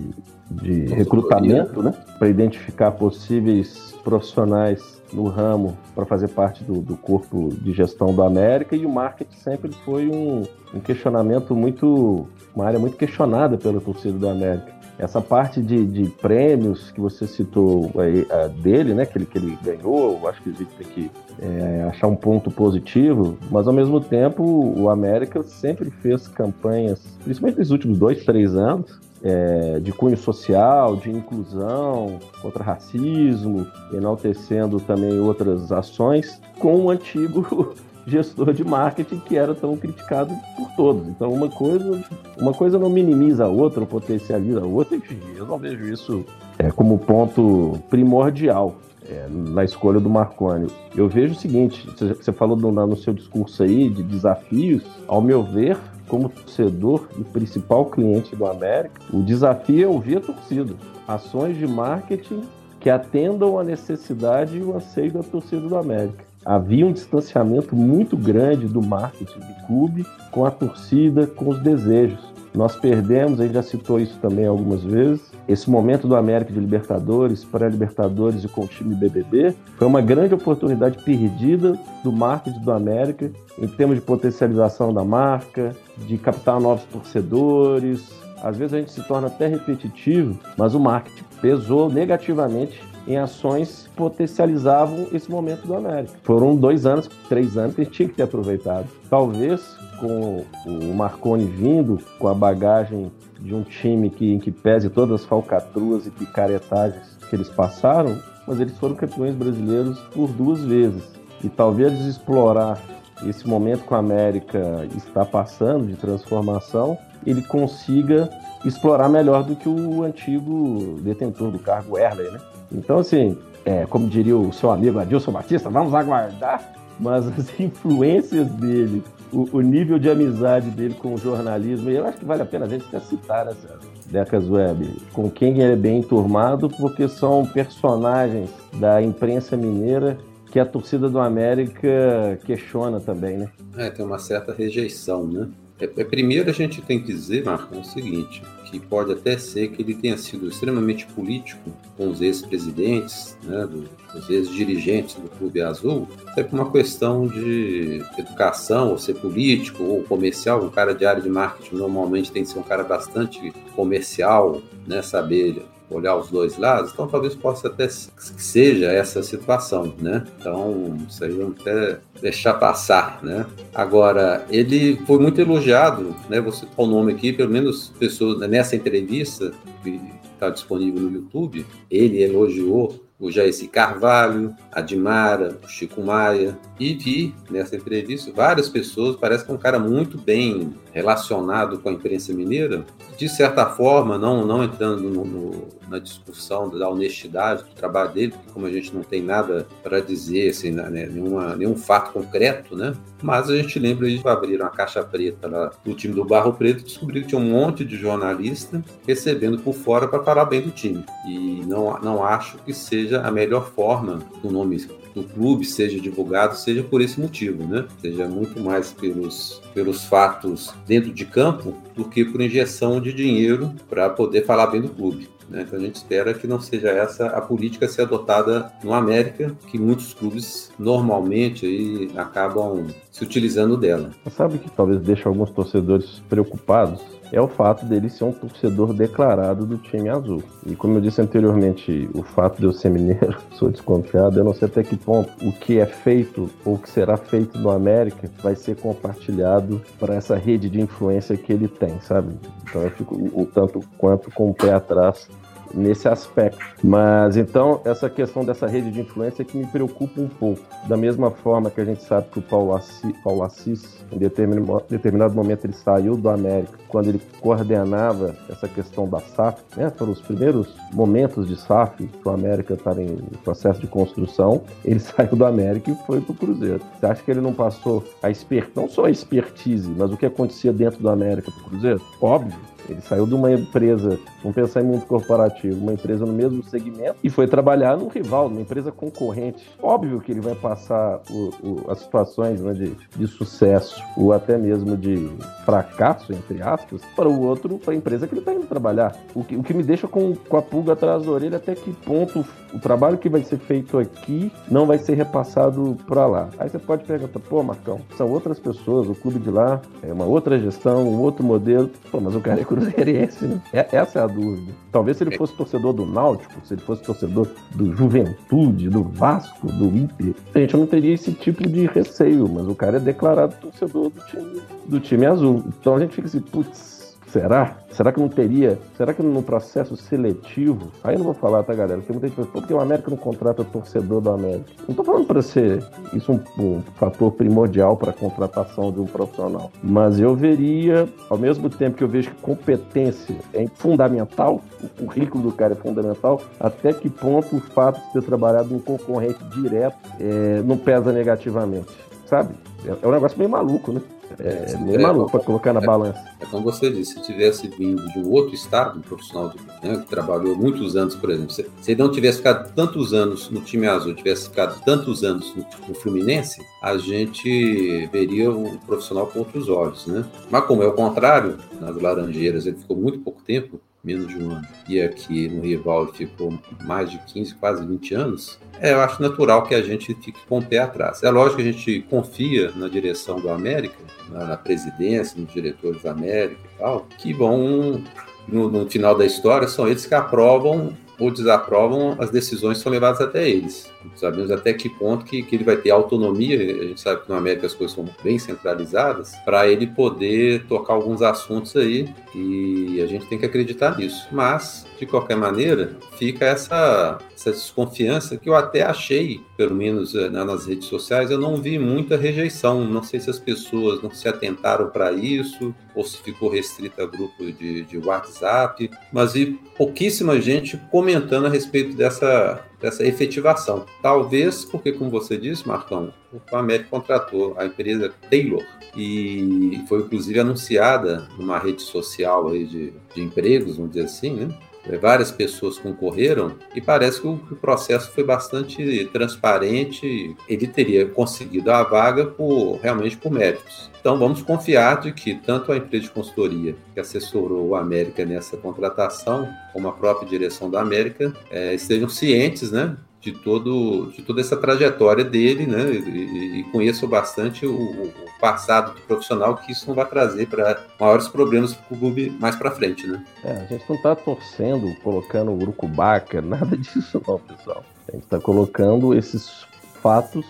de 0.51 0.85
recrutamento 0.87 1.81
né, 1.81 1.93
para 2.19 2.27
identificar 2.27 2.91
possíveis 2.91 3.95
profissionais 4.03 5.01
no 5.13 5.27
ramo 5.27 5.77
para 5.93 6.05
fazer 6.05 6.27
parte 6.29 6.63
do, 6.63 6.81
do, 6.81 6.97
corpo 6.97 7.49
de 7.61 7.71
gestão 7.71 8.13
do 8.13 8.21
América. 8.21 8.75
E 8.75 8.85
o 8.85 8.89
marketing 8.89 9.37
sempre 9.37 9.71
foi 9.85 10.09
um, 10.09 10.43
um 10.73 10.79
questionamento 10.79 11.55
muito, 11.55 12.27
uma 12.53 12.65
área 12.65 12.79
muito 12.79 12.97
questionada 12.97 13.57
pela 13.57 13.79
torcida 13.79 14.17
do 14.17 14.27
América. 14.27 14.74
Essa 14.97 15.21
parte 15.21 15.61
de, 15.61 15.85
de 15.85 16.09
prêmios 16.09 16.91
que 16.91 17.01
você 17.01 17.27
citou 17.27 17.91
aí, 17.97 18.25
dele, 18.61 18.93
né, 18.93 19.05
que 19.05 19.17
ele, 19.17 19.25
que 19.25 19.37
ele 19.37 19.57
ganhou, 19.61 20.19
eu 20.21 20.29
acho 20.29 20.41
que 20.41 20.49
a 20.49 20.53
gente 20.53 20.71
tem 20.75 20.87
que 20.87 21.11
é, 21.39 21.85
achar 21.89 22.07
um 22.07 22.15
ponto 22.15 22.49
positivo, 22.49 23.37
mas 23.51 23.67
ao 23.67 23.73
mesmo 23.73 23.99
tempo 23.99 24.43
o 24.43 24.89
América 24.89 25.43
sempre 25.43 25.89
fez 25.89 26.27
campanhas, 26.27 27.01
principalmente 27.23 27.59
nos 27.59 27.71
últimos 27.71 27.97
dois, 27.97 28.23
três 28.23 28.55
anos, 28.55 28.99
é, 29.23 29.79
de 29.79 29.91
cunho 29.91 30.15
social, 30.15 30.95
de 30.95 31.09
inclusão, 31.09 32.19
contra 32.41 32.63
racismo, 32.63 33.65
enaltecendo 33.91 34.79
também 34.79 35.19
outras 35.19 35.71
ações, 35.71 36.39
com 36.59 36.85
o 36.85 36.89
antigo 36.89 37.75
gestor 38.05 38.53
de 38.53 38.63
marketing 38.63 39.19
que 39.19 39.37
era 39.37 39.53
tão 39.53 39.75
criticado 39.75 40.33
por 40.55 40.69
todos. 40.75 41.07
Então 41.07 41.31
uma 41.31 41.49
coisa, 41.49 42.03
uma 42.37 42.53
coisa 42.53 42.77
não 42.77 42.89
minimiza 42.89 43.45
a 43.45 43.47
outra, 43.47 43.81
ou 43.81 43.87
potencializa 43.87 44.61
a 44.61 44.65
outra, 44.65 44.95
enfim, 44.95 45.19
eu 45.35 45.45
não 45.45 45.57
vejo 45.57 45.85
isso 45.85 46.25
é, 46.59 46.71
como 46.71 46.97
ponto 46.97 47.79
primordial. 47.89 48.75
É, 49.07 49.27
na 49.29 49.63
escolha 49.63 49.99
do 49.99 50.09
Marconi. 50.09 50.65
Eu 50.95 51.07
vejo 51.07 51.35
o 51.35 51.37
seguinte: 51.37 51.87
você 51.95 52.31
falou 52.31 52.57
no, 52.57 52.71
no 52.71 52.97
seu 52.97 53.13
discurso 53.13 53.61
aí 53.61 53.87
de 53.87 54.01
desafios, 54.01 54.81
ao 55.07 55.21
meu 55.21 55.43
ver, 55.43 55.77
como 56.07 56.27
torcedor 56.27 57.07
e 57.15 57.23
principal 57.23 57.85
cliente 57.85 58.35
do 58.35 58.47
América, 58.47 58.99
o 59.13 59.21
desafio 59.21 59.83
é 59.83 59.87
ouvir 59.87 60.17
a 60.17 60.21
torcida. 60.21 60.73
Ações 61.07 61.55
de 61.55 61.67
marketing 61.67 62.41
que 62.79 62.89
atendam 62.89 63.59
a 63.59 63.63
necessidade 63.63 64.57
e 64.57 64.63
o 64.63 64.75
anseio 64.75 65.11
da 65.11 65.21
torcida 65.21 65.61
do 65.61 65.77
América 65.77 66.25
havia 66.45 66.85
um 66.85 66.93
distanciamento 66.93 67.75
muito 67.75 68.15
grande 68.15 68.67
do 68.67 68.81
marketing 68.81 69.39
do 69.39 69.65
clube 69.65 70.05
com 70.31 70.45
a 70.45 70.51
torcida, 70.51 71.25
com 71.25 71.49
os 71.49 71.59
desejos. 71.59 72.35
Nós 72.53 72.75
perdemos, 72.75 73.41
a 73.41 73.43
gente 73.43 73.55
já 73.55 73.63
citou 73.63 73.99
isso 73.99 74.17
também 74.21 74.45
algumas 74.45 74.81
vezes, 74.81 75.33
esse 75.47 75.69
momento 75.69 76.07
do 76.07 76.15
América 76.15 76.53
de 76.53 76.59
Libertadores, 76.59 77.43
pré-Libertadores 77.43 78.45
e 78.45 78.47
com 78.47 78.61
o 78.61 78.67
time 78.67 78.95
BBB, 78.95 79.53
foi 79.77 79.87
uma 79.87 80.01
grande 80.01 80.33
oportunidade 80.33 81.03
perdida 81.03 81.77
do 82.01 82.13
marketing 82.13 82.61
do 82.61 82.71
América 82.71 83.29
em 83.59 83.67
termos 83.67 83.97
de 83.97 84.01
potencialização 84.01 84.93
da 84.93 85.03
marca, 85.03 85.75
de 85.97 86.17
captar 86.17 86.61
novos 86.61 86.85
torcedores. 86.85 88.09
Às 88.41 88.55
vezes 88.55 88.73
a 88.73 88.77
gente 88.79 88.91
se 88.91 89.03
torna 89.05 89.27
até 89.27 89.47
repetitivo, 89.47 90.39
mas 90.57 90.73
o 90.73 90.79
marketing 90.79 91.23
pesou 91.41 91.91
negativamente 91.91 92.81
em 93.07 93.17
ações 93.17 93.87
que 93.87 93.95
potencializavam 93.95 95.07
esse 95.11 95.29
momento 95.29 95.65
do 95.65 95.75
América. 95.75 96.13
Foram 96.23 96.55
dois 96.55 96.85
anos, 96.85 97.09
três 97.29 97.57
anos 97.57 97.75
que 97.75 97.81
a 97.81 97.83
gente 97.83 97.93
tinha 97.93 98.09
que 98.09 98.15
ter 98.15 98.23
aproveitado. 98.23 98.87
Talvez 99.09 99.75
com 99.99 100.43
o 100.65 100.93
Marconi 100.93 101.45
vindo 101.45 101.99
com 102.19 102.27
a 102.27 102.33
bagagem 102.33 103.11
de 103.39 103.53
um 103.53 103.63
time 103.63 104.09
que, 104.09 104.33
em 104.33 104.39
que 104.39 104.51
pese 104.51 104.89
todas 104.89 105.21
as 105.21 105.25
falcatruas 105.25 106.05
e 106.05 106.11
picaretagens 106.11 107.17
que 107.29 107.35
eles 107.35 107.49
passaram, 107.49 108.17
mas 108.47 108.59
eles 108.59 108.77
foram 108.77 108.95
campeões 108.95 109.35
brasileiros 109.35 109.99
por 110.13 110.29
duas 110.29 110.63
vezes. 110.63 111.03
E 111.43 111.49
talvez 111.49 111.99
explorar 112.01 112.81
esse 113.25 113.47
momento 113.47 113.85
que 113.85 113.93
a 113.93 113.97
América 113.97 114.87
está 114.95 115.23
passando 115.23 115.87
de 115.87 115.95
transformação, 115.95 116.97
ele 117.25 117.41
consiga 117.41 118.29
explorar 118.65 119.09
melhor 119.09 119.43
do 119.43 119.55
que 119.55 119.69
o 119.69 120.03
antigo 120.03 120.99
detentor 121.01 121.51
do 121.51 121.59
cargo 121.59 121.97
Erley, 121.97 122.31
né? 122.31 122.39
Então, 122.71 122.99
assim, 122.99 123.37
é, 123.63 123.85
como 123.85 124.07
diria 124.07 124.37
o 124.37 124.53
seu 124.53 124.71
amigo 124.71 124.99
Adilson 124.99 125.31
Batista, 125.31 125.69
vamos 125.69 125.93
aguardar, 125.93 126.73
mas 126.99 127.27
as 127.27 127.49
influências 127.59 128.47
dele, 128.51 129.03
o, 129.31 129.57
o, 129.57 129.61
nível 129.61 129.97
de 129.97 130.09
amizade 130.09 130.69
dele 130.69 130.93
com 130.93 131.13
o 131.13 131.17
jornalismo, 131.17 131.89
eu 131.89 132.05
acho 132.05 132.19
que 132.19 132.25
vale 132.25 132.41
a 132.41 132.45
pena 132.45 132.65
a 132.65 132.69
gente 132.69 132.85
até 132.87 132.99
citar 132.99 133.47
essa 133.47 133.79
Decas 134.07 134.47
Web, 134.49 134.87
com 135.13 135.29
quem 135.29 135.59
ele 135.61 135.73
é 135.73 135.75
bem 135.75 136.01
turmado, 136.01 136.69
porque 136.69 137.07
são 137.07 137.45
personagens 137.45 138.49
da 138.73 139.01
imprensa 139.01 139.57
mineira 139.57 140.17
que 140.51 140.59
a 140.59 140.65
torcida 140.65 141.09
do 141.09 141.19
América 141.19 142.39
questiona 142.45 142.99
também, 142.99 143.37
né? 143.37 143.49
É, 143.75 143.89
tem 143.89 144.05
uma 144.05 144.19
certa 144.19 144.53
rejeição, 144.53 145.27
né? 145.27 145.49
É, 145.79 145.83
é, 145.83 146.03
primeiro 146.05 146.49
a 146.49 146.53
gente 146.53 146.81
tem 146.81 147.01
que 147.01 147.07
dizer, 147.07 147.43
Marco, 147.43 147.77
o 147.77 147.83
seguinte, 147.83 148.41
pode 148.79 149.11
até 149.11 149.37
ser 149.37 149.69
que 149.69 149.81
ele 149.81 149.93
tenha 149.93 150.17
sido 150.17 150.47
extremamente 150.47 151.05
político 151.07 151.71
com 151.97 152.09
os 152.09 152.21
ex-presidentes, 152.21 153.37
né, 153.43 153.67
os 154.15 154.29
ex-dirigentes 154.29 155.15
do 155.15 155.29
Clube 155.29 155.61
Azul, 155.61 156.07
até 156.27 156.43
por 156.43 156.59
uma 156.59 156.71
questão 156.71 157.27
de 157.27 158.03
educação, 158.17 158.91
ou 158.91 158.97
ser 158.97 159.15
político, 159.15 159.83
ou 159.83 160.03
comercial, 160.03 160.63
um 160.63 160.69
cara 160.69 160.93
de 160.93 161.05
área 161.05 161.21
de 161.21 161.29
marketing 161.29 161.75
normalmente 161.75 162.31
tem 162.31 162.43
que 162.43 162.49
ser 162.49 162.59
um 162.59 162.63
cara 162.63 162.83
bastante 162.83 163.53
comercial, 163.75 164.61
né, 164.87 165.01
saber 165.01 165.63
olhar 165.89 166.15
os 166.15 166.29
dois 166.29 166.57
lados, 166.57 166.91
então 166.91 167.07
talvez 167.07 167.35
possa 167.35 167.67
até 167.67 167.87
que 167.87 168.43
seja 168.43 168.91
essa 168.91 169.21
situação, 169.21 169.93
né? 169.99 170.23
Então, 170.39 170.97
isso 171.07 171.23
aí 171.23 171.55
até 171.59 171.99
deixar 172.21 172.55
passar, 172.55 173.19
né? 173.23 173.45
Agora, 173.73 174.45
ele 174.49 174.97
foi 175.05 175.19
muito 175.19 175.39
elogiado, 175.39 176.15
né? 176.29 176.41
Você 176.41 176.61
citar 176.61 176.73
o 176.77 176.87
nome 176.87 177.13
aqui, 177.13 177.31
pelo 177.31 177.51
menos 177.51 177.89
pessoas 177.99 178.39
nessa 178.49 178.75
entrevista 178.75 179.51
que 179.83 179.99
está 180.33 180.49
disponível 180.49 181.01
no 181.01 181.11
YouTube, 181.11 181.65
ele 181.89 182.21
elogiou 182.21 183.04
o 183.19 183.31
Jair 183.31 183.53
Carvalho, 183.71 184.53
a 184.71 184.81
Dimara, 184.81 185.57
o 185.63 185.67
Chico 185.67 186.01
Maia, 186.01 186.57
e 186.79 186.93
vi 186.93 187.33
nessa 187.49 187.75
entrevista 187.75 188.31
várias 188.31 188.67
pessoas, 188.67 189.15
parece 189.15 189.45
que 189.45 189.51
é 189.51 189.53
um 189.53 189.57
cara 189.57 189.79
muito 189.79 190.17
bem 190.17 190.75
relacionado 190.91 191.79
com 191.79 191.89
a 191.89 191.93
imprensa 191.93 192.33
mineira, 192.33 192.85
de 193.17 193.29
certa 193.29 193.65
forma, 193.67 194.17
não, 194.17 194.45
não 194.45 194.63
entrando 194.63 195.09
no, 195.09 195.23
no, 195.23 195.67
na 195.87 195.99
discussão 195.99 196.69
da 196.69 196.89
honestidade 196.89 197.63
do 197.63 197.69
trabalho 197.69 198.11
dele, 198.11 198.33
como 198.53 198.65
a 198.65 198.71
gente 198.71 198.93
não 198.93 199.03
tem 199.03 199.21
nada 199.21 199.65
para 199.81 200.01
dizer, 200.01 200.49
assim, 200.49 200.71
né, 200.71 200.89
né, 200.89 201.05
nenhuma, 201.05 201.55
nenhum 201.55 201.75
fato 201.75 202.11
concreto, 202.11 202.75
né? 202.75 202.93
Mas 203.25 203.49
a 203.49 203.57
gente 203.57 203.79
lembra 203.79 204.07
de 204.07 204.21
abrir 204.27 204.61
uma 204.61 204.69
caixa 204.69 205.01
preta 205.01 205.47
lá 205.47 205.71
do 205.83 205.95
time 205.95 206.13
do 206.13 206.23
Barro 206.23 206.53
Preto 206.53 206.81
e 206.81 206.83
descobrir 206.83 207.21
que 207.21 207.29
tinha 207.29 207.41
um 207.41 207.49
monte 207.49 207.83
de 207.83 207.97
jornalista 207.97 208.83
recebendo 209.07 209.57
por 209.57 209.73
fora 209.73 210.07
para 210.07 210.23
falar 210.23 210.45
bem 210.45 210.61
do 210.61 210.69
time. 210.69 211.03
E 211.27 211.63
não, 211.65 211.99
não 212.01 212.23
acho 212.23 212.59
que 212.59 212.71
seja 212.71 213.21
a 213.21 213.31
melhor 213.31 213.71
forma 213.71 214.19
do 214.43 214.51
nome 214.51 214.87
do 215.15 215.23
clube 215.23 215.65
seja 215.65 215.99
divulgado, 215.99 216.55
seja 216.55 216.83
por 216.83 217.01
esse 217.01 217.19
motivo, 217.19 217.65
né? 217.65 217.87
Seja 217.99 218.27
muito 218.27 218.59
mais 218.59 218.91
pelos, 218.91 219.59
pelos 219.73 220.03
fatos 220.03 220.71
dentro 220.85 221.11
de 221.11 221.25
campo 221.25 221.73
do 221.95 222.05
que 222.05 222.23
por 222.25 222.41
injeção 222.41 223.01
de 223.01 223.11
dinheiro 223.11 223.73
para 223.89 224.07
poder 224.07 224.45
falar 224.45 224.67
bem 224.67 224.81
do 224.81 224.89
clube. 224.89 225.29
Né? 225.49 225.61
Então 225.61 225.79
a 225.79 225.81
gente 225.81 225.95
espera 225.95 226.33
que 226.33 226.47
não 226.47 226.59
seja 226.59 226.89
essa 226.89 227.27
a 227.27 227.41
política 227.41 227.85
a 227.85 227.89
ser 227.89 228.03
adotada 228.03 228.71
no 228.83 228.93
América, 228.93 229.55
que 229.67 229.77
muitos 229.77 230.13
clubes 230.13 230.71
normalmente 230.77 231.65
aí 231.65 232.11
acabam 232.15 232.87
se 233.11 233.23
utilizando 233.23 233.77
dela. 233.77 234.11
Sabe 234.31 234.57
que 234.57 234.69
talvez 234.69 235.01
deixe 235.01 235.27
alguns 235.27 235.49
torcedores 235.51 236.21
preocupados 236.29 237.14
é 237.31 237.41
o 237.41 237.47
fato 237.47 237.85
dele 237.85 238.09
ser 238.09 238.23
um 238.23 238.31
torcedor 238.31 238.93
declarado 238.93 239.65
do 239.65 239.77
time 239.77 240.09
azul. 240.09 240.43
E 240.65 240.75
como 240.75 240.97
eu 240.97 241.01
disse 241.01 241.21
anteriormente, 241.21 242.09
o 242.13 242.23
fato 242.23 242.59
de 242.59 242.65
eu 242.65 242.73
ser 242.73 242.89
mineiro, 242.89 243.37
sou 243.53 243.69
desconfiado, 243.69 244.39
eu 244.39 244.43
não 244.43 244.53
sei 244.53 244.67
até 244.67 244.83
que 244.83 244.95
ponto 244.95 245.31
o 245.45 245.51
que 245.51 245.79
é 245.79 245.85
feito 245.85 246.49
ou 246.63 246.75
o 246.75 246.79
que 246.79 246.89
será 246.89 247.17
feito 247.17 247.57
no 247.57 247.69
América 247.69 248.29
vai 248.41 248.55
ser 248.55 248.75
compartilhado 248.75 249.81
para 249.99 250.15
essa 250.15 250.35
rede 250.35 250.69
de 250.69 250.81
influência 250.81 251.37
que 251.37 251.51
ele 251.51 251.67
tem, 251.67 251.99
sabe? 252.01 252.35
Então 252.63 252.81
eu 252.81 252.91
fico 252.91 253.15
o 253.15 253.45
tanto 253.45 253.81
quanto 253.97 254.31
com 254.31 254.49
o 254.49 254.53
pé 254.53 254.73
atrás 254.73 255.27
nesse 255.75 256.07
aspecto. 256.07 256.59
Mas 256.83 257.37
então, 257.37 257.81
essa 257.85 258.09
questão 258.09 258.43
dessa 258.43 258.65
rede 258.65 258.91
de 258.91 259.01
influência 259.01 259.41
é 259.41 259.45
que 259.45 259.57
me 259.57 259.67
preocupa 259.67 260.21
um 260.21 260.27
pouco. 260.27 260.61
Da 260.87 260.97
mesma 260.97 261.29
forma 261.29 261.69
que 261.69 261.81
a 261.81 261.85
gente 261.85 262.03
sabe 262.03 262.27
que 262.31 262.39
o 262.39 262.41
Paulo 262.41 262.73
Assis, 262.73 263.13
Paulo 263.23 263.43
Assis 263.43 263.95
em 264.11 264.17
determinado 264.17 265.33
momento, 265.33 265.65
ele 265.65 265.73
saiu 265.73 266.15
do 266.15 266.29
América, 266.29 266.77
quando 266.87 267.09
ele 267.09 267.21
coordenava 267.41 268.35
essa 268.49 268.67
questão 268.67 269.07
da 269.07 269.19
SAF, 269.19 269.61
né? 269.75 269.89
foram 269.89 270.11
os 270.11 270.21
primeiros 270.21 270.75
momentos 270.93 271.47
de 271.47 271.55
SAF 271.55 272.07
que 272.07 272.27
o 272.27 272.31
América 272.31 272.75
estava 272.75 273.01
em 273.01 273.17
processo 273.43 273.81
de 273.81 273.87
construção, 273.87 274.61
ele 274.83 274.99
saiu 275.01 275.35
do 275.35 275.45
América 275.45 275.91
e 275.91 275.95
foi 276.05 276.21
para 276.21 276.31
o 276.31 276.35
Cruzeiro. 276.35 276.81
Você 276.99 277.05
acha 277.05 277.23
que 277.23 277.31
ele 277.31 277.41
não 277.41 277.53
passou 277.53 278.03
a 278.21 278.29
expertise, 278.29 278.71
não 278.75 278.87
só 278.87 279.05
a 279.05 279.11
expertise, 279.11 279.89
mas 279.89 280.11
o 280.11 280.17
que 280.17 280.25
acontecia 280.25 280.71
dentro 280.71 281.01
do 281.01 281.09
América 281.09 281.51
para 281.51 281.61
o 281.61 281.69
Cruzeiro? 281.69 282.01
Óbvio, 282.21 282.59
ele 282.89 283.01
saiu 283.01 283.25
de 283.25 283.33
uma 283.33 283.51
empresa, 283.51 284.19
vamos 284.41 284.55
pensar 284.55 284.81
em 284.81 284.85
mundo 284.85 285.05
corporativo, 285.05 285.79
uma 285.79 285.93
empresa 285.93 286.25
no 286.25 286.33
mesmo 286.33 286.63
segmento 286.63 287.15
e 287.23 287.29
foi 287.29 287.47
trabalhar 287.47 287.97
num 287.97 288.07
rival, 288.07 288.49
numa 288.49 288.61
empresa 288.61 288.91
concorrente. 288.91 289.67
Óbvio 289.81 290.19
que 290.19 290.31
ele 290.31 290.41
vai 290.41 290.55
passar 290.55 291.21
o, 291.29 291.49
o, 291.63 291.91
as 291.91 291.99
situações 291.99 292.61
né, 292.61 292.73
de, 292.73 292.95
de 293.15 293.27
sucesso 293.27 294.01
ou 294.15 294.33
até 294.33 294.57
mesmo 294.57 294.95
de 294.95 295.29
fracasso, 295.65 296.33
entre 296.33 296.61
aspas, 296.61 297.01
para 297.15 297.27
o 297.27 297.41
outro, 297.41 297.77
para 297.77 297.93
a 297.93 297.97
empresa 297.97 298.27
que 298.27 298.33
ele 298.33 298.41
está 298.41 298.53
indo 298.53 298.67
trabalhar. 298.67 299.15
O 299.33 299.43
que, 299.43 299.55
o 299.55 299.63
que 299.63 299.73
me 299.73 299.83
deixa 299.83 300.07
com, 300.07 300.35
com 300.35 300.57
a 300.57 300.61
pulga 300.61 300.93
atrás 300.93 301.25
da 301.25 301.31
orelha 301.31 301.57
até 301.57 301.75
que 301.75 301.91
ponto 301.91 302.45
o 302.75 302.79
trabalho 302.79 303.17
que 303.17 303.29
vai 303.29 303.41
ser 303.41 303.57
feito 303.57 303.97
aqui 303.97 304.51
não 304.69 304.85
vai 304.85 304.97
ser 304.97 305.15
repassado 305.15 305.97
para 306.05 306.25
lá. 306.25 306.49
Aí 306.59 306.69
você 306.69 306.77
pode 306.77 307.05
perguntar, 307.05 307.39
pô, 307.39 307.63
Marcão, 307.63 308.01
são 308.17 308.29
outras 308.29 308.59
pessoas, 308.59 309.07
o 309.07 309.15
clube 309.15 309.39
de 309.39 309.49
lá 309.49 309.81
é 310.03 310.11
uma 310.11 310.25
outra 310.25 310.59
gestão, 310.59 311.07
um 311.07 311.21
outro 311.21 311.43
modelo. 311.43 311.89
Pô, 312.11 312.19
mas 312.19 312.35
o 312.35 312.41
cara 312.41 312.59
é 312.59 312.65
cruzeirense, 312.75 313.45
né? 313.45 313.61
É, 313.73 313.87
essa 313.91 314.19
é 314.19 314.21
a 314.23 314.27
dúvida. 314.27 314.73
Talvez 314.91 315.17
se 315.17 315.23
ele 315.23 315.37
fosse 315.37 315.53
torcedor 315.53 315.93
do 315.93 316.05
Náutico, 316.05 316.53
se 316.65 316.73
ele 316.73 316.81
fosse 316.81 317.03
torcedor 317.03 317.47
do 317.73 317.95
Juventude, 317.95 318.89
do 318.89 319.03
Vasco, 319.03 319.67
do 319.67 319.85
Inter, 319.85 320.33
a 320.53 320.59
gente 320.59 320.75
não 320.75 320.85
teria 320.85 321.13
esse 321.13 321.31
tipo 321.31 321.67
de 321.67 321.85
receio, 321.87 322.47
mas 322.49 322.67
o 322.67 322.75
cara 322.75 322.97
é 322.97 322.99
declarado 322.99 323.55
torcedor 323.61 324.09
do 324.09 324.21
time, 324.25 324.61
do 324.87 324.99
time 324.99 325.25
azul. 325.25 325.63
Então 325.79 325.95
a 325.95 325.99
gente 325.99 326.15
fica 326.15 326.27
assim, 326.27 326.41
putz, 326.41 326.94
Será? 327.35 327.75
Será 327.91 328.13
que 328.13 328.19
não 328.21 328.29
teria? 328.29 328.79
Será 328.95 329.13
que 329.13 329.21
no 329.21 329.43
processo 329.43 329.97
seletivo? 329.97 330.89
Aí 331.03 331.15
eu 331.15 331.17
não 331.17 331.25
vou 331.25 331.33
falar, 331.33 331.63
tá, 331.63 331.73
galera? 331.73 331.99
Tem 331.99 332.15
muita 332.15 332.29
gente 332.29 332.39
que 332.39 332.47
porque 332.49 332.73
o 332.73 332.79
América 332.79 333.11
não 333.11 333.17
contrata 333.17 333.61
torcedor 333.61 334.21
do 334.21 334.29
América. 334.29 334.71
Não 334.87 334.95
tô 334.95 335.03
falando 335.03 335.27
para 335.27 335.41
ser 335.41 335.83
isso 336.13 336.31
um, 336.31 336.39
um 336.57 336.81
fator 336.95 337.33
primordial 337.33 337.97
para 337.97 338.11
a 338.11 338.13
contratação 338.13 338.89
de 338.89 339.01
um 339.01 339.05
profissional. 339.05 339.69
Mas 339.83 340.17
eu 340.17 340.33
veria, 340.33 341.09
ao 341.29 341.37
mesmo 341.37 341.69
tempo 341.69 341.97
que 341.97 342.05
eu 342.05 342.07
vejo 342.07 342.29
que 342.29 342.37
competência 342.37 343.35
é 343.53 343.67
fundamental, 343.67 344.61
o 344.81 344.87
currículo 344.87 345.43
do 345.43 345.51
cara 345.51 345.73
é 345.73 345.75
fundamental, 345.75 346.41
até 346.57 346.93
que 346.93 347.09
ponto 347.09 347.57
o 347.57 347.59
fato 347.59 347.99
de 347.99 348.13
ter 348.13 348.23
trabalhado 348.23 348.73
um 348.73 348.79
concorrente 348.79 349.43
direto 349.49 349.97
é, 350.21 350.61
não 350.63 350.77
pesa 350.77 351.11
negativamente, 351.11 351.91
sabe? 352.27 352.55
É, 352.85 352.95
é 353.01 353.07
um 353.07 353.11
negócio 353.11 353.37
meio 353.37 353.49
maluco, 353.49 353.91
né? 353.91 354.01
É, 354.39 354.73
é 354.73 354.77
meio 354.77 355.01
maluco 355.01 355.31
para 355.31 355.39
colocar 355.39 355.73
na 355.73 355.81
é, 355.81 355.85
balança. 355.85 356.23
É 356.39 356.45
como 356.45 356.63
você 356.63 356.89
disse, 356.89 357.13
se 357.13 357.21
tivesse 357.21 357.67
vindo 357.67 358.05
de 358.11 358.19
um 358.19 358.29
outro 358.31 358.53
estado, 358.53 358.99
um 358.99 359.01
profissional 359.01 359.49
de, 359.49 359.87
né, 359.87 359.97
que 359.97 360.07
trabalhou 360.07 360.55
muitos 360.55 360.95
anos, 360.95 361.15
por 361.15 361.29
exemplo, 361.29 361.51
se, 361.51 361.65
se 361.81 361.91
ele 361.91 362.01
não 362.01 362.11
tivesse 362.11 362.37
ficado 362.37 362.73
tantos 362.73 363.13
anos 363.13 363.49
no 363.49 363.61
time 363.61 363.87
azul, 363.87 364.13
tivesse 364.13 364.49
ficado 364.49 364.81
tantos 364.83 365.23
anos 365.23 365.53
no, 365.55 365.65
no 365.87 365.95
Fluminense, 365.95 366.61
a 366.81 366.97
gente 366.97 368.07
veria 368.11 368.51
o 368.51 368.77
profissional 368.79 369.27
com 369.27 369.39
outros 369.39 369.69
olhos, 369.69 370.05
né? 370.07 370.25
Mas 370.49 370.65
como 370.65 370.83
é 370.83 370.87
o 370.87 370.93
contrário, 370.93 371.57
nas 371.79 371.95
Laranjeiras 371.95 372.65
ele 372.65 372.77
ficou 372.77 372.97
muito 372.97 373.19
pouco 373.19 373.41
tempo, 373.41 373.79
menos 374.03 374.27
de 374.27 374.37
um 374.37 374.51
ano, 374.51 374.67
e 374.87 375.01
aqui 375.01 375.49
no 375.49 375.61
rival 375.61 376.07
ficou 376.13 376.53
mais 376.83 377.09
de 377.09 377.17
15, 377.17 377.55
quase 377.55 377.83
20 377.83 378.13
anos, 378.13 378.59
é, 378.79 378.91
eu 378.91 379.01
acho 379.01 379.21
natural 379.21 379.63
que 379.63 379.73
a 379.73 379.81
gente 379.81 380.13
fique 380.13 380.39
com 380.47 380.59
o 380.59 380.65
pé 380.65 380.79
atrás. 380.79 381.23
É 381.23 381.29
lógico 381.29 381.57
que 381.57 381.67
a 381.67 381.71
gente 381.71 382.01
confia 382.09 382.71
na 382.75 382.87
direção 382.87 383.39
do 383.39 383.49
América, 383.49 383.95
na, 384.29 384.45
na 384.45 384.57
presidência, 384.57 385.39
nos 385.39 385.53
diretores 385.53 386.01
da 386.03 386.11
América 386.11 386.59
e 386.75 386.77
tal, 386.79 387.07
que 387.17 387.33
vão, 387.33 388.03
no, 388.47 388.69
no 388.69 388.89
final 388.89 389.15
da 389.17 389.25
história, 389.25 389.67
são 389.67 389.87
eles 389.87 390.05
que 390.05 390.15
aprovam 390.15 390.93
ou 391.19 391.31
desaprovam, 391.31 392.15
as 392.19 392.29
decisões 392.29 392.77
são 392.77 392.91
levadas 392.91 393.21
até 393.21 393.49
eles. 393.49 393.91
Sabemos 394.15 394.51
até 394.51 394.73
que 394.73 394.89
ponto 394.89 395.25
que, 395.25 395.41
que 395.41 395.55
ele 395.55 395.63
vai 395.63 395.77
ter 395.77 395.89
autonomia, 395.89 396.57
a 396.57 396.83
gente 396.85 397.01
sabe 397.01 397.21
que 397.21 397.29
no 397.29 397.35
América 397.35 397.65
as 397.65 397.73
coisas 397.73 397.95
são 397.95 398.05
bem 398.23 398.37
centralizadas, 398.37 399.35
para 399.43 399.67
ele 399.67 399.87
poder 399.87 400.65
tocar 400.67 400.93
alguns 400.93 401.21
assuntos 401.21 401.75
aí, 401.75 402.07
e 402.33 403.01
a 403.01 403.07
gente 403.07 403.25
tem 403.27 403.37
que 403.37 403.45
acreditar 403.45 403.97
nisso. 403.97 404.27
Mas, 404.31 404.85
de 404.99 405.05
qualquer 405.05 405.35
maneira, 405.35 405.97
fica 406.17 406.45
essa, 406.45 407.17
essa 407.33 407.51
desconfiança 407.51 408.37
que 408.37 408.49
eu 408.49 408.55
até 408.55 408.83
achei, 408.83 409.41
pelo 409.57 409.73
menos 409.73 410.13
eh, 410.15 410.29
nas 410.29 410.67
redes 410.67 410.87
sociais, 410.87 411.31
eu 411.31 411.39
não 411.39 411.57
vi 411.57 411.79
muita 411.79 412.17
rejeição. 412.17 412.85
Não 412.85 413.03
sei 413.03 413.19
se 413.19 413.29
as 413.29 413.39
pessoas 413.39 414.01
não 414.01 414.11
se 414.11 414.27
atentaram 414.27 414.89
para 414.89 415.11
isso, 415.13 415.73
ou 415.95 416.03
se 416.03 416.17
ficou 416.17 416.49
restrita 416.49 417.03
a 417.03 417.05
grupo 417.05 417.51
de, 417.51 417.83
de 417.83 417.97
WhatsApp, 417.97 418.89
mas 419.11 419.33
vi 419.33 419.59
pouquíssima 419.77 420.39
gente 420.41 420.77
comentando 420.91 421.45
a 421.45 421.49
respeito 421.49 421.95
dessa, 421.95 422.63
dessa 422.81 423.05
efetivação. 423.05 423.85
Talvez 424.01 424.65
porque, 424.65 424.91
como 424.91 425.09
você 425.09 425.37
disse, 425.37 425.67
Marcão, 425.67 426.13
o 426.33 426.55
América 426.55 426.89
contratou 426.89 427.55
a 427.57 427.65
empresa 427.65 428.13
Taylor 428.29 428.63
e 428.95 429.81
foi 429.87 429.99
inclusive 429.99 430.39
anunciada 430.39 431.27
numa 431.37 431.57
rede 431.57 431.81
social 431.81 432.49
aí 432.49 432.65
de, 432.65 432.93
de 433.13 433.21
empregos, 433.21 433.77
vamos 433.77 433.91
dizer 433.91 434.05
assim, 434.05 434.33
né? 434.33 434.57
É, 434.87 434.97
várias 434.97 435.31
pessoas 435.31 435.77
concorreram 435.77 436.55
e 436.75 436.81
parece 436.81 437.21
que 437.21 437.27
o, 437.27 437.37
processo 437.59 438.11
foi 438.11 438.23
bastante 438.23 439.09
transparente. 439.11 440.35
Ele 440.47 440.67
teria 440.67 441.05
conseguido 441.05 441.71
a 441.71 441.83
vaga 441.83 442.25
por 442.25 442.77
realmente 442.81 443.17
por 443.17 443.31
méritos. 443.31 443.89
Então 443.99 444.19
vamos 444.19 444.41
confiar 444.43 445.01
de 445.01 445.11
que 445.11 445.33
tanto 445.33 445.71
a 445.71 445.77
empresa 445.77 446.05
de 446.05 446.11
consultoria 446.11 446.75
que 446.93 446.99
assessorou 446.99 447.69
o 447.69 447.75
América 447.75 448.23
nessa 448.23 448.55
contratação, 448.55 449.49
como 449.73 449.87
a 449.87 449.91
própria 449.91 450.29
direção 450.29 450.69
da 450.69 450.79
América, 450.79 451.33
é, 451.49 451.73
estejam 451.73 452.07
cientes, 452.07 452.71
né, 452.71 452.95
de, 453.25 453.31
todo, 453.31 454.11
de 454.11 454.21
toda 454.21 454.39
essa 454.39 454.55
trajetória 454.55 455.23
dele, 455.23 455.65
né? 455.65 455.91
E, 455.91 456.59
e 456.59 456.63
conheço 456.65 457.07
bastante 457.07 457.65
o, 457.65 457.73
o, 457.73 458.13
passado 458.39 458.93
do 458.93 459.01
profissional, 459.01 459.55
que 459.55 459.71
isso 459.71 459.87
não 459.87 459.95
vai 459.95 460.05
trazer 460.05 460.47
para 460.47 460.85
maiores 460.99 461.27
problemas 461.27 461.73
para 461.73 461.95
o 461.95 461.97
clube 461.97 462.29
mais 462.39 462.55
para 462.55 462.69
frente, 462.69 463.07
né? 463.07 463.25
É, 463.43 463.51
a 463.51 463.65
gente 463.65 463.85
não 463.89 463.95
está 463.95 464.15
torcendo, 464.15 464.93
colocando 465.01 465.49
o 465.49 465.55
Urucubaca, 465.55 466.39
nada 466.43 466.77
disso 466.77 467.19
não, 467.27 467.39
pessoal. 467.39 467.83
A 468.07 468.11
gente 468.11 468.25
está 468.25 468.39
colocando 468.39 469.15
esses 469.15 469.65
fatos 470.03 470.45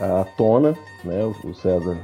à 0.00 0.24
tona, 0.24 0.74
né? 1.04 1.22
O 1.44 1.52
César 1.52 1.98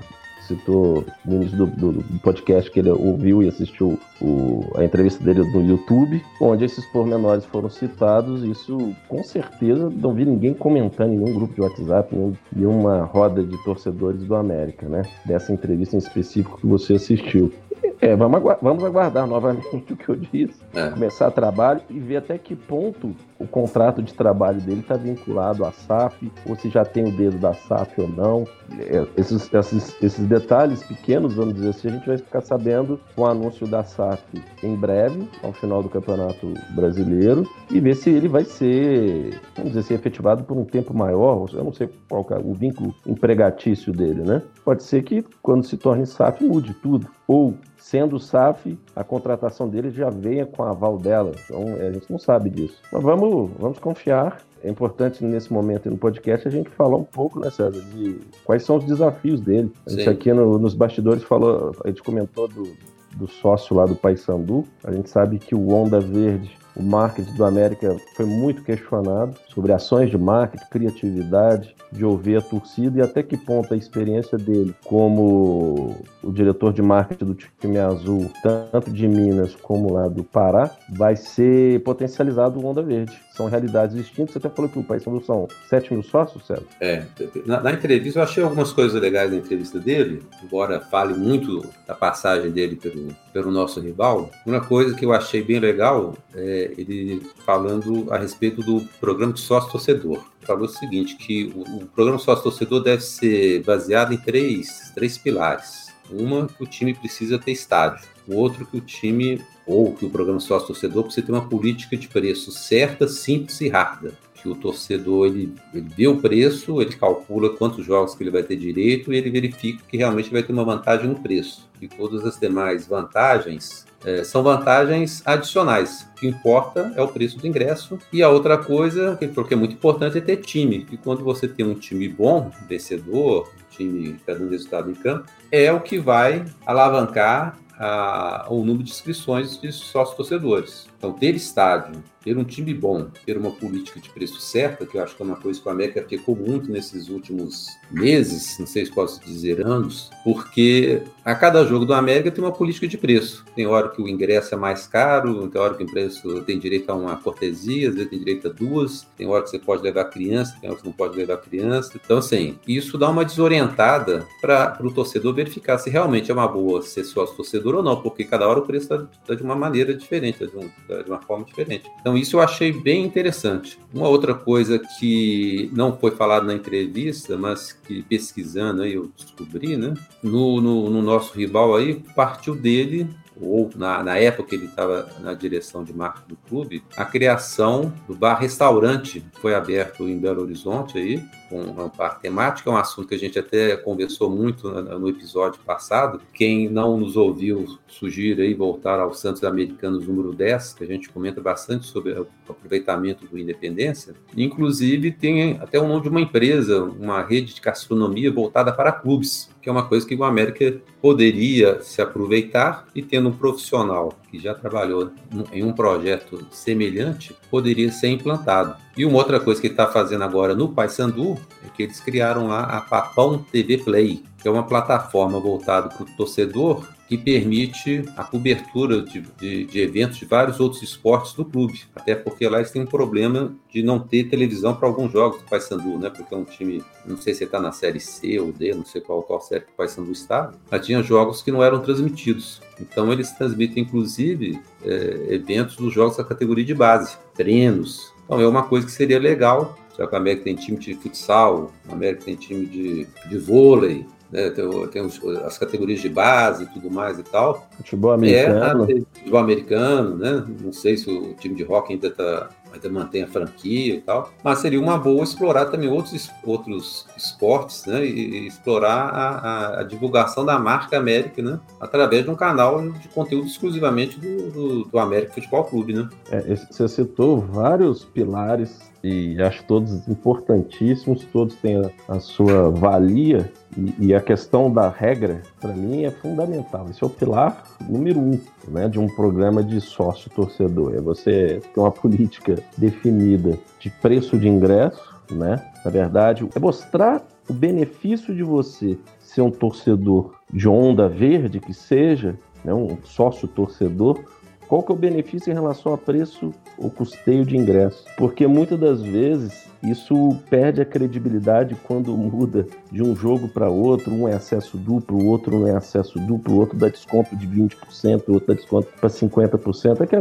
citou 0.53 1.05
no 1.25 1.37
início 1.37 1.57
do, 1.57 1.67
do, 1.67 1.93
do, 1.93 2.19
podcast 2.21 2.71
que 2.71 2.81
ele 2.81 2.91
ouviu 2.91 3.43
e 3.43 3.49
assistiu 3.49 3.99
o, 4.21 4.65
a 4.77 4.85
entrevista 4.85 5.23
dele 5.23 5.41
no 5.53 5.65
YouTube, 5.65 6.23
onde 6.41 6.65
esses 6.65 6.85
pormenores 6.87 7.45
foram 7.47 7.71
citados. 7.71 8.45
Isso, 8.45 8.95
com 9.09 9.23
certeza, 9.23 9.91
não 9.91 10.13
vi 10.15 10.25
ninguém 10.25 10.55
comentando 10.55 11.13
em 11.13 11.19
nenhum 11.19 11.35
grupo 11.35 11.55
de 11.55 11.61
WhatsApp, 11.61 12.15
em 12.15 12.37
nenhuma 12.55 13.05
roda 13.05 13.43
de 13.43 13.57
torcedores 13.65 14.23
do 14.23 14.35
América, 14.35 14.89
né? 14.89 15.03
Dessa 15.25 15.53
entrevista 15.53 15.97
em 15.97 15.99
específico 15.99 16.59
que 16.59 16.67
você 16.67 16.95
assistiu. 16.95 17.53
É, 18.01 18.17
vamos, 18.17 18.37
agu 18.37 18.57
vamos 18.61 18.85
aguardar 18.85 19.27
novamente 19.27 19.69
o 19.93 19.97
que 19.97 20.09
eu 20.09 20.17
disse, 20.17 20.61
é. 20.75 20.91
começar 20.91 21.31
trabalho 21.31 21.81
e 21.89 21.99
ver 22.01 22.17
até 22.17 22.37
que 22.37 22.57
ponto 22.57 23.15
o 23.43 23.49
contrato 23.49 24.01
de 24.01 24.15
trabalho 24.15 24.61
dele 24.61 24.81
está 24.81 24.97
vinculado 24.97 25.65
à 25.65 25.73
SAF, 25.73 26.31
ou 26.49 26.55
se 26.55 26.71
já 26.71 26.85
tem 26.85 27.05
o 27.05 27.11
dedo 27.11 27.39
da 27.39 27.53
SAF 27.53 28.01
ou 28.01 28.09
não. 28.09 28.45
É, 28.79 29.05
esses, 29.17 29.53
esses, 29.53 30.03
esses 30.03 30.27
detalhes 30.27 30.83
pequenos, 30.85 31.35
vamos 31.35 31.55
dizer 31.55 31.71
assim, 31.71 31.89
a 31.89 31.91
gente 31.93 32.07
vai 32.07 32.19
ficar 32.19 32.41
sabendo 32.41 33.01
com 33.15 33.23
o 33.23 33.27
anúncio 33.27 33.67
da 33.67 33.83
SAF 33.83 34.23
em 34.63 34.77
breve, 34.77 35.29
ao 35.43 35.53
final 35.53 35.83
do 35.83 35.89
Campeonato 35.89 36.55
Brasileiro, 36.71 37.47
e 37.71 37.81
ver 37.81 37.97
se 37.97 38.11
ele 38.11 38.29
vai 38.29 38.45
ser, 38.45 39.41
vamos 39.57 39.73
dizer 39.73 39.81
assim, 39.81 39.95
efetivado 39.95 40.45
por 40.45 40.57
um 40.57 40.65
tempo 40.65 40.95
maior. 40.95 41.49
Eu 41.53 41.65
não 41.65 41.73
sei 41.73 41.91
qual 42.09 42.25
é 42.31 42.39
o 42.39 42.55
vínculo 42.55 42.95
empregatício 43.07 43.93
dele, 43.93 44.23
né? 44.23 44.43
Pode 44.65 44.85
ser 44.85 45.03
que 45.03 45.25
quando 45.43 45.65
se 45.65 45.77
torne 45.77 46.07
SAF 46.07 46.45
mude 46.45 46.75
tudo. 46.75 47.09
Ou 47.27 47.55
sendo 47.77 48.19
SAF, 48.19 48.79
a 48.95 49.03
contratação 49.03 49.69
dele 49.69 49.91
já 49.91 50.09
venha 50.09 50.47
com 50.47 50.63
a 50.63 50.71
aval 50.71 50.99
dela. 50.99 51.33
Então 51.45 51.65
a 51.81 51.91
gente 51.91 52.11
não 52.11 52.19
sabe 52.19 52.49
disso. 52.49 52.81
Mas 52.93 53.03
vamos, 53.33 53.51
vamos 53.59 53.79
confiar. 53.79 54.39
É 54.63 54.71
importante 54.71 55.25
nesse 55.25 55.53
momento 55.53 55.91
no 55.91 55.97
podcast 55.97 56.47
a 56.47 56.51
gente 56.51 56.71
falar 56.71 56.97
um 56.97 57.05
pouco, 57.05 57.41
né, 57.41 57.51
César, 57.51 57.81
de 57.95 58.21
quais 58.45 58.63
são 58.63 58.77
os 58.77 58.85
desafios 58.85 59.41
dele. 59.41 59.73
A 59.87 59.91
gente 59.91 60.05
Sim. 60.05 60.11
aqui 60.11 60.33
no, 60.33 60.59
nos 60.59 60.75
bastidores 60.75 61.23
falou, 61.25 61.75
a 61.85 61.89
gente 61.89 62.03
comentou 62.03 62.47
do, 62.47 62.73
do 63.17 63.27
sócio 63.27 63.75
lá 63.75 63.87
do 63.87 63.97
Paysandu. 63.97 64.65
A 64.85 64.93
gente 64.93 65.11
sabe 65.11 65.39
que 65.39 65.55
o 65.55 65.73
Onda 65.73 65.99
Verde 65.99 66.57
o 66.77 66.83
marketing 66.83 67.35
do 67.35 67.45
América 67.45 67.97
foi 68.15 68.27
muito 68.27 68.63
questionado 68.63 69.35
sobre 69.49 69.73
ações 69.73 70.11
de 70.11 70.19
marketing, 70.19 70.65
criatividade, 70.71 71.75
de 71.91 72.05
ouvir 72.05 72.39
a 72.39 72.41
torcida 72.41 72.99
e 72.99 73.03
até 73.03 73.23
que 73.23 73.37
ponto 73.37 73.75
a 73.75 73.77
experiência 73.77 74.39
dele 74.39 74.75
como 74.85 76.03
o 76.23 76.33
diretor 76.33 76.73
de 76.73 76.81
marketing 76.81 77.25
do 77.27 77.35
time 77.35 77.79
azul, 77.79 78.31
tanto 78.43 78.91
de 78.91 79.07
Minas 79.07 79.55
como 79.55 79.93
lá 79.93 80.09
do 80.09 80.25
Pará, 80.25 80.71
vai 80.89 81.17
ser 81.17 81.83
potencializado 81.83 82.59
o 82.59 82.67
Onda 82.67 82.83
Verde. 82.83 83.13
São 83.35 83.47
realidades 83.47 83.97
distintas. 83.97 84.33
Você 84.33 84.39
até 84.39 84.49
falou 84.51 84.71
que 84.71 84.79
o 84.79 84.85
país 84.85 85.03
são 85.03 85.49
7 85.69 85.95
mil 85.95 86.03
sócios, 86.03 86.47
Célio? 86.47 86.67
É. 86.81 87.05
Na, 87.47 87.61
na, 87.61 87.73
entrevista, 87.73 88.19
eu 88.19 88.23
achei 88.23 88.43
algumas 88.43 88.73
coisas 88.73 89.01
legais 89.01 89.31
na 89.31 89.39
entrevista 89.39 89.79
dele, 89.79 90.23
embora 90.43 90.81
fale 90.81 91.15
muito 91.15 91.65
da 91.87 91.95
passagem 91.95 92.51
dele 92.51 92.77
pelo, 92.77 93.09
pelo 93.33 93.51
nosso 93.51 93.81
rival. 93.81 94.31
Uma 94.47 94.61
coisa 94.61 94.95
que 94.95 95.05
eu 95.05 95.13
achei 95.13 95.43
bem 95.43 95.59
legal 95.59 96.15
é 96.35 96.73
ele 96.77 97.23
falando 97.47 98.13
a 98.13 98.19
respeito 98.19 98.63
do 98.63 98.83
programa 99.01 99.33
de 99.33 99.41
sócio-torcedor 99.41 100.33
falou 100.43 100.65
o 100.65 100.69
seguinte, 100.69 101.17
que 101.17 101.53
o, 101.55 101.79
o 101.79 101.87
programa 101.87 102.19
sócio-torcedor 102.19 102.83
deve 102.83 103.03
ser 103.03 103.63
baseado 103.63 104.13
em 104.13 104.17
três, 104.17 104.93
três 104.95 105.17
pilares. 105.17 105.93
Uma, 106.11 106.47
que 106.47 106.63
o 106.63 106.67
time 106.67 106.93
precisa 106.93 107.39
ter 107.39 107.53
estádio. 107.53 108.07
O 108.27 108.37
outro, 108.37 108.67
que 108.67 108.77
o 108.77 108.81
time, 108.81 109.41
ou 109.67 109.95
que 109.95 110.05
o 110.05 110.11
programa 110.11 110.41
sócio-torcedor 110.41 111.05
precisa 111.05 111.27
ter 111.27 111.33
uma 111.33 111.49
política 111.49 111.97
de 111.97 112.09
preço 112.09 112.51
certa, 112.51 113.09
simples 113.09 113.61
e 113.61 113.69
rápida. 113.69 114.15
Que 114.35 114.49
o 114.49 114.55
torcedor, 114.57 115.27
ele, 115.27 115.55
ele 115.73 115.89
vê 115.97 116.09
o 116.09 116.17
preço, 116.17 116.83
ele 116.83 116.95
calcula 116.97 117.51
quantos 117.51 117.87
jogos 117.87 118.15
que 118.15 118.23
ele 118.25 118.31
vai 118.31 118.43
ter 118.43 118.57
direito 118.57 119.13
e 119.13 119.17
ele 119.17 119.31
verifica 119.31 119.85
que 119.89 119.97
realmente 119.97 120.31
vai 120.31 120.43
ter 120.43 120.53
uma 120.53 120.65
vantagem 120.65 121.09
no 121.09 121.21
preço. 121.21 121.69
E 121.81 121.87
todas 121.87 122.25
as 122.25 122.39
demais 122.39 122.87
vantagens 122.87 123.87
é, 124.05 124.25
são 124.25 124.43
vantagens 124.43 125.23
adicionais. 125.25 126.09
O 126.11 126.21
que 126.21 126.27
importa 126.27 126.93
é 126.97 127.03
o 127.03 127.09
preço 127.09 127.39
do 127.39 127.47
ingresso. 127.47 127.99
E 128.13 128.23
a 128.23 128.29
outra 128.29 128.59
coisa, 128.59 129.17
que 129.17 129.55
é 129.55 129.57
muito 129.57 129.75
importante, 129.75 130.19
é 130.19 130.21
ter 130.21 130.39
time. 130.39 130.87
E 130.91 130.97
quando 130.97 131.23
você 131.23 131.47
tem 131.47 131.65
um 131.65 131.75
time 131.75 132.09
bom, 132.09 132.51
vencedor, 132.69 133.49
um 133.49 133.71
time 133.71 134.13
que 134.15 134.21
está 134.21 134.35
dando 134.35 134.51
resultado 134.51 134.91
em 134.91 134.95
campo, 134.95 135.27
é 135.51 135.73
o 135.73 135.81
que 135.81 135.99
vai 135.99 136.45
alavancar 136.67 137.59
a, 137.83 138.47
o 138.49 138.65
número 138.65 138.85
de 138.85 138.93
inscrições 138.93 139.61
de 139.61 139.73
sócios 139.73 140.17
torcedores. 140.17 140.89
Então, 140.97 141.13
ter 141.13 141.35
estádio, 141.35 142.03
ter 142.23 142.37
um 142.37 142.45
time 142.45 142.73
bom, 142.73 143.09
ter 143.27 143.37
uma 143.37 143.51
política 143.51 144.01
de 144.01 144.11
preço 144.11 144.41
certa, 144.41 144.87
que 144.87 144.97
eu 144.97 145.03
acho 145.03 145.17
que 145.17 145.23
é 145.23 145.27
uma 145.27 145.37
coisa 145.37 145.61
que 145.61 145.69
o 145.69 145.71
América 145.71 146.03
pecou 146.03 146.37
muito 146.37 146.71
nesses 146.71 147.09
últimos 147.09 147.67
meses, 147.91 148.59
não 148.59 148.67
sei 148.67 148.85
se 148.85 148.93
posso 148.93 149.21
dizer 149.25 149.65
anos, 149.65 150.11
porque 150.25 151.03
a 151.25 151.35
cada 151.35 151.65
jogo 151.65 151.85
do 151.85 151.95
América 151.95 152.31
tem 152.31 152.43
uma 152.43 152.53
política 152.53 152.87
de 152.87 152.99
preço. 152.99 153.45
Tem 153.55 153.67
hora 153.67 153.89
que 153.89 154.01
o 154.01 154.09
ingresso 154.09 154.55
é 154.55 154.59
mais 154.59 154.87
caro, 154.87 155.47
tem 155.49 155.61
hora 155.61 155.75
que 155.75 155.83
o 155.83 155.87
ingresso 155.89 156.43
tem 156.43 156.59
direito 156.59 156.91
a 156.91 156.95
uma 156.95 157.17
cortesia, 157.17 157.89
às 157.89 157.95
vezes 157.95 158.11
tem 158.11 158.19
direito 158.19 158.49
a 158.49 158.51
duas, 158.51 159.07
tem 159.17 159.27
hora 159.27 159.43
que 159.43 159.51
você 159.51 159.59
pode 159.59 159.83
levar 159.83 160.05
criança, 160.07 160.57
tem 160.61 160.71
hora 160.71 160.79
que 160.79 160.85
não 160.85 160.93
pode 160.93 161.17
levar 161.17 161.37
criança. 161.39 161.93
Então, 162.03 162.19
assim, 162.19 162.59
isso 162.67 162.97
dá 162.99 163.09
uma 163.09 163.25
desorientada 163.25 164.27
para 164.41 164.79
o 164.81 164.93
torcedor 164.93 165.35
verificar 165.35 165.79
se 165.79 165.91
realmente 165.91 166.31
é 166.31 166.35
uma 166.35 166.49
boa 166.49 166.83
ser 166.83 167.05
sócio 167.05 167.37
torcedor 167.37 167.77
ou 167.77 167.83
não, 167.83 168.01
porque 168.01 168.25
cada 168.25 168.49
hora 168.49 168.61
o 168.61 168.67
preço 168.67 168.93
está 168.93 169.07
tá 169.27 169.35
de 169.35 169.43
uma 169.43 169.55
maneira 169.55 169.95
diferente, 169.95 170.39
tá 170.39 170.47
de, 170.47 170.57
um, 170.57 170.69
tá 170.89 171.03
de 171.03 171.11
uma 171.11 171.21
forma 171.21 171.45
diferente. 171.45 171.91
Então, 172.01 172.12
isso 172.17 172.37
eu 172.37 172.41
achei 172.41 172.73
bem 172.73 173.05
interessante. 173.05 173.79
Uma 173.93 174.09
outra 174.09 174.35
coisa 174.35 174.79
que 174.79 175.71
não 175.73 175.97
foi 175.97 176.11
falado 176.13 176.47
na 176.47 176.55
entrevista, 176.55 177.37
mas 177.37 177.73
que 177.73 178.03
pesquisando 178.03 178.83
aí 178.83 178.95
eu 178.95 179.11
descobri, 179.17 179.77
né? 179.77 179.95
No, 180.23 180.61
no, 180.61 180.91
no 180.91 181.03
nosso 181.03 181.37
rival 181.37 181.77
aí, 181.77 182.03
partiu 182.15 182.55
dele 182.55 183.09
ou 183.41 183.71
na, 183.77 184.03
na 184.03 184.19
época 184.19 184.51
que 184.51 184.55
ele 184.55 184.67
estava 184.67 185.09
na 185.21 185.35
direção 185.35 185.85
de 185.85 185.93
marketing 185.93 186.29
do 186.29 186.37
clube, 186.49 186.85
a 186.97 187.05
criação 187.05 187.93
do 188.07 188.15
bar-restaurante 188.15 189.25
foi 189.41 189.55
aberto 189.55 190.09
em 190.09 190.19
Belo 190.19 190.43
Horizonte 190.43 190.99
aí, 190.99 191.23
com 191.49 191.61
uma 191.61 191.91
parte 191.91 192.23
temática, 192.23 192.71
é 192.71 192.73
um 192.73 192.77
assunto 192.77 193.09
que 193.09 193.15
a 193.15 193.19
gente 193.19 193.39
até 193.39 193.77
conversou 193.77 194.31
muito 194.31 194.71
no 194.71 195.09
episódio 195.09 195.61
passado. 195.61 196.21
Quem 196.33 196.67
não 196.69 196.97
nos 196.97 197.15
ouviu, 197.15 197.79
sugiro 197.87 198.41
aí 198.41 198.55
voltar 198.55 198.99
ao 198.99 199.13
Santos 199.13 199.45
Americanos 199.45 200.09
número 200.09 200.33
10, 200.33 200.73
que 200.73 200.85
a 200.85 200.87
gente 200.87 201.11
comenta 201.11 201.43
bastante 201.43 201.87
sobre 201.87 202.13
o 202.13 202.27
aproveitamento 202.49 203.27
do 203.27 203.39
Independência. 203.39 204.15
Inclusive, 204.35 205.13
tem 205.13 205.59
até 205.61 205.79
o 205.79 205.87
nome 205.87 206.03
de 206.03 206.09
uma 206.09 206.23
empresa, 206.23 206.83
uma 206.83 207.23
rede 207.23 207.55
de 207.55 207.61
gastronomia 207.61 208.33
voltada 208.33 208.73
para 208.73 208.91
clubes, 208.91 209.51
que 209.63 209.69
é 209.69 209.73
uma 209.73 209.87
coisa 209.87 210.07
que 210.07 210.17
o 210.17 210.25
América 210.25 210.81
poderia 211.01 211.81
se 211.81 212.03
aproveitar 212.03 212.89
e 212.95 213.01
tendo 213.01 213.29
um 213.29 213.33
profissional 213.33 214.13
que 214.33 214.39
já 214.39 214.55
trabalhou 214.55 215.13
em 215.53 215.63
um 215.63 215.75
projeto 215.75 216.47
semelhante, 216.51 217.37
poderia 217.51 217.93
ser 217.93 218.09
implantado. 218.09 218.75
E 218.97 219.05
uma 219.05 219.19
outra 219.19 219.39
coisa 219.39 219.61
que 219.61 219.67
está 219.67 219.87
fazendo 219.87 220.25
agora 220.25 220.55
no 220.55 220.71
Paysandu 220.71 221.39
é 221.63 221.69
que 221.69 221.83
eles 221.83 222.01
criaram 222.01 222.49
lá 222.49 222.63
a 222.63 222.81
Papão 222.81 223.45
TV 223.53 223.77
Play, 223.77 224.25
que 224.41 224.49
é 224.49 224.51
uma 224.51 224.67
plataforma 224.67 225.39
voltada 225.39 225.91
para 225.91 226.03
o 226.03 226.17
torcedor 226.17 226.83
que 227.13 227.19
permite 227.19 228.05
a 228.17 228.25
cobertura 228.25 229.03
de, 229.03 229.21
de, 229.39 229.67
de, 229.67 229.81
eventos 229.81 230.17
de 230.17 230.25
vários 230.25 230.59
outros 230.61 230.83
esportes 230.83 231.35
do 231.35 231.45
clube. 231.45 231.83
Até 231.95 232.15
porque 232.15 232.49
lá 232.49 232.57
eles 232.57 232.71
têm 232.71 232.83
um 232.83 232.87
problema 232.87 233.55
de 233.71 233.83
não 233.83 233.99
ter 233.99 234.31
televisão 234.31 234.75
para 234.75 234.89
alguns 234.89 235.13
jogos 235.13 235.43
do 235.43 235.45
Paysandu, 235.45 235.99
né? 235.99 236.09
Porque 236.09 236.35
é 236.35 236.39
um 236.39 236.45
time, 236.45 236.83
não 237.05 237.19
sei 237.19 237.35
se 237.35 237.45
está 237.45 237.61
na 237.61 237.71
série 237.71 238.01
C 238.01 238.41
ou 238.41 238.51
D, 238.51 238.75
não 238.75 238.85
sei 238.87 239.03
qual, 239.03 239.23
qual 239.23 239.43
série 239.43 239.67
que 239.67 239.73
o 239.73 239.77
Paysandu 239.77 240.11
está, 240.11 240.53
mas 240.71 240.87
tinha 240.87 241.03
jogos 241.03 241.43
que 241.43 241.53
não 241.53 241.63
eram 241.63 241.81
transmitidos. 241.81 242.63
Então 242.83 243.13
eles 243.13 243.31
transmitem, 243.33 243.85
inclusive, 243.85 244.61
é, 244.85 245.27
eventos 245.31 245.77
dos 245.77 245.95
jogos 245.95 246.17
da 246.17 246.25
categoria 246.25 246.65
de 246.65 246.75
base, 246.75 247.17
treinos. 247.35 248.13
Então 248.25 248.41
é 248.41 248.47
uma 248.47 248.65
coisa 248.65 248.87
que 248.87 248.93
seria 248.93 249.19
legal 249.19 249.79
já 249.97 250.07
que 250.07 250.15
a 250.15 250.19
América 250.19 250.45
tem 250.45 250.55
time 250.55 250.79
de 250.79 250.95
futsal, 250.95 251.71
a 251.89 251.93
América 251.93 252.25
tem 252.25 252.35
time 252.35 252.67
de, 252.67 253.07
de 253.29 253.39
vôlei, 253.39 254.07
né, 254.31 254.51
tem, 254.51 254.87
tem 254.89 255.03
os, 255.03 255.23
as 255.45 255.59
categorias 255.59 256.01
de 256.01 256.09
base 256.09 256.65
e 256.65 256.67
tudo 256.67 256.91
mais 256.91 257.19
e 257.19 257.23
tal. 257.23 257.69
Futebol 257.77 258.13
americano. 258.13 258.85
É, 258.85 259.19
futebol 259.19 259.41
americano, 259.41 260.17
né? 260.17 260.45
Não 260.61 260.73
sei 260.73 260.97
se 260.97 261.11
o 261.11 261.35
time 261.35 261.55
de 261.55 261.63
rock 261.63 261.93
ainda, 261.93 262.11
tá, 262.11 262.49
ainda 262.73 262.89
mantém 262.89 263.23
a 263.23 263.27
franquia 263.27 263.95
e 263.95 264.01
tal, 264.01 264.31
mas 264.43 264.59
seria 264.59 264.81
uma 264.81 264.99
boa 264.99 265.23
explorar 265.23 265.67
também 265.67 265.89
outros, 265.89 266.31
outros 266.45 267.07
esportes, 267.17 267.87
né? 267.87 268.05
E, 268.05 268.11
e 268.11 268.47
explorar 268.47 269.09
a, 269.09 269.81
a, 269.81 269.83
divulgação 269.83 270.45
da 270.45 270.59
marca 270.59 270.97
América, 270.97 271.43
né? 271.43 271.61
Através 271.81 272.25
de 272.25 272.31
um 272.31 272.35
canal 272.35 272.81
de 272.91 273.09
conteúdo 273.09 273.47
exclusivamente 273.47 274.19
do, 274.19 274.51
do, 274.51 274.85
do 274.85 274.99
América 274.99 275.35
Futebol 275.35 275.65
Clube, 275.65 275.93
né? 275.93 276.09
É, 276.31 276.55
você 276.55 276.89
citou 276.89 277.41
vários 277.41 278.05
pilares 278.05 278.93
e 279.03 279.41
acho 279.43 279.65
todos 279.65 280.07
importantíssimos, 280.09 281.25
todos 281.33 281.57
têm 281.57 281.77
a, 281.77 281.91
a 282.09 282.21
sua 282.21 282.71
valia 282.71 283.53
e, 283.77 284.09
e, 284.09 284.15
a 284.15 284.21
questão 284.21 284.71
da 284.71 284.89
regra, 284.89 285.43
para 285.61 285.73
mim, 285.73 286.05
é 286.05 286.11
fundamental. 286.11 286.87
Esse 286.91 287.03
é 287.03 287.07
o 287.07 287.11
pilar 287.11 287.65
número 287.81 288.21
um 288.21 288.39
né, 288.69 288.89
de 288.89 288.99
um 288.99 289.07
programa 289.07 289.63
de 289.63 289.81
sócio-torcedor. 289.81 290.95
É 290.95 291.01
você 291.01 291.63
ter 291.73 291.81
uma 291.81 291.91
política 291.91 292.59
definida 292.77 293.59
de 293.81 293.91
preço 293.91 294.39
de 294.39 294.49
ingresso, 294.49 295.15
né? 295.31 295.65
Na 295.85 295.91
verdade, 295.91 296.47
é 296.55 296.59
mostrar 296.59 297.23
o 297.49 297.53
benefício 297.53 298.35
de 298.35 298.43
você 298.43 298.99
ser 299.21 299.41
um 299.41 299.51
torcedor 299.51 300.35
de 300.53 300.69
onda 300.69 301.09
verde, 301.09 301.59
que 301.59 301.73
seja, 301.73 302.39
né, 302.65 302.75
um 302.75 302.99
sócio-torcedor, 303.03 304.21
qual 304.69 304.83
que 304.83 304.93
é 304.93 304.95
o 304.95 304.99
benefício 304.99 305.51
em 305.51 305.55
relação 305.55 305.93
a 305.93 305.99
preço 305.99 306.53
ou 306.79 306.91
custeio 306.91 307.45
de 307.45 307.57
ingresso? 307.57 308.05
Porque 308.17 308.47
muitas 308.47 308.79
das 308.79 309.03
vezes 309.03 309.71
isso 309.83 310.37
perde 310.49 310.81
a 310.81 310.85
credibilidade 310.85 311.77
quando 311.83 312.17
muda 312.17 312.67
de 312.91 313.03
um 313.03 313.17
jogo 313.17 313.49
para 313.49 313.69
outro, 313.69 314.13
um 314.15 314.29
é 314.29 314.35
acesso 314.35 314.79
duplo, 314.79 315.19
o 315.19 315.27
outro 315.27 315.59
não 315.59 315.67
é 315.67 315.77
acesso 315.77 316.19
duplo, 316.21 316.55
o 316.55 316.59
outro 316.59 316.79
dá 316.79 316.89
desconto 316.89 317.35
de 317.37 317.47
20%, 317.47 318.29
o 318.29 318.33
outro 318.33 318.49
dá 318.49 318.55
desconto 318.55 318.89
para 318.99 319.09
50%. 319.09 320.01
É 320.01 320.07
que 320.07 320.17